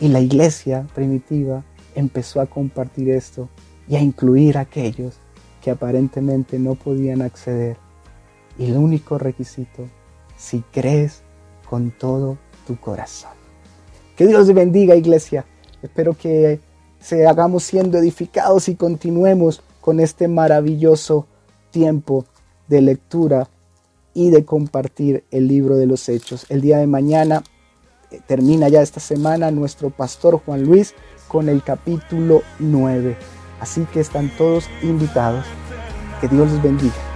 Y 0.00 0.08
la 0.08 0.18
iglesia 0.18 0.86
primitiva 0.94 1.62
empezó 1.94 2.40
a 2.40 2.46
compartir 2.46 3.10
esto 3.10 3.50
y 3.86 3.96
a 3.96 4.00
incluir 4.00 4.56
a 4.56 4.62
aquellos 4.62 5.18
que 5.60 5.70
aparentemente 5.70 6.58
no 6.58 6.74
podían 6.74 7.20
acceder. 7.20 7.76
Y 8.58 8.64
el 8.64 8.78
único 8.78 9.18
requisito, 9.18 9.86
si 10.38 10.62
crees 10.72 11.22
con 11.68 11.90
todo 11.90 12.38
tu 12.66 12.80
corazón. 12.80 13.32
Que 14.16 14.26
Dios 14.26 14.46
te 14.46 14.54
bendiga, 14.54 14.96
iglesia. 14.96 15.44
Espero 15.82 16.16
que 16.16 16.60
se 16.98 17.26
hagamos 17.26 17.62
siendo 17.62 17.98
edificados 17.98 18.70
y 18.70 18.74
continuemos 18.74 19.62
con 19.82 20.00
este 20.00 20.28
maravilloso 20.28 21.26
tiempo 21.72 22.24
de 22.68 22.80
lectura 22.80 23.50
y 24.14 24.30
de 24.30 24.44
compartir 24.44 25.24
el 25.30 25.48
libro 25.48 25.76
de 25.76 25.86
los 25.86 26.08
hechos. 26.08 26.46
El 26.48 26.60
día 26.60 26.78
de 26.78 26.86
mañana 26.86 27.42
eh, 28.10 28.20
termina 28.26 28.68
ya 28.68 28.82
esta 28.82 29.00
semana 29.00 29.50
nuestro 29.50 29.90
pastor 29.90 30.40
Juan 30.44 30.64
Luis 30.64 30.94
con 31.28 31.48
el 31.48 31.62
capítulo 31.62 32.42
9. 32.58 33.16
Así 33.60 33.86
que 33.92 34.00
están 34.00 34.30
todos 34.36 34.68
invitados. 34.82 35.44
Que 36.20 36.28
Dios 36.28 36.50
les 36.50 36.62
bendiga. 36.62 37.07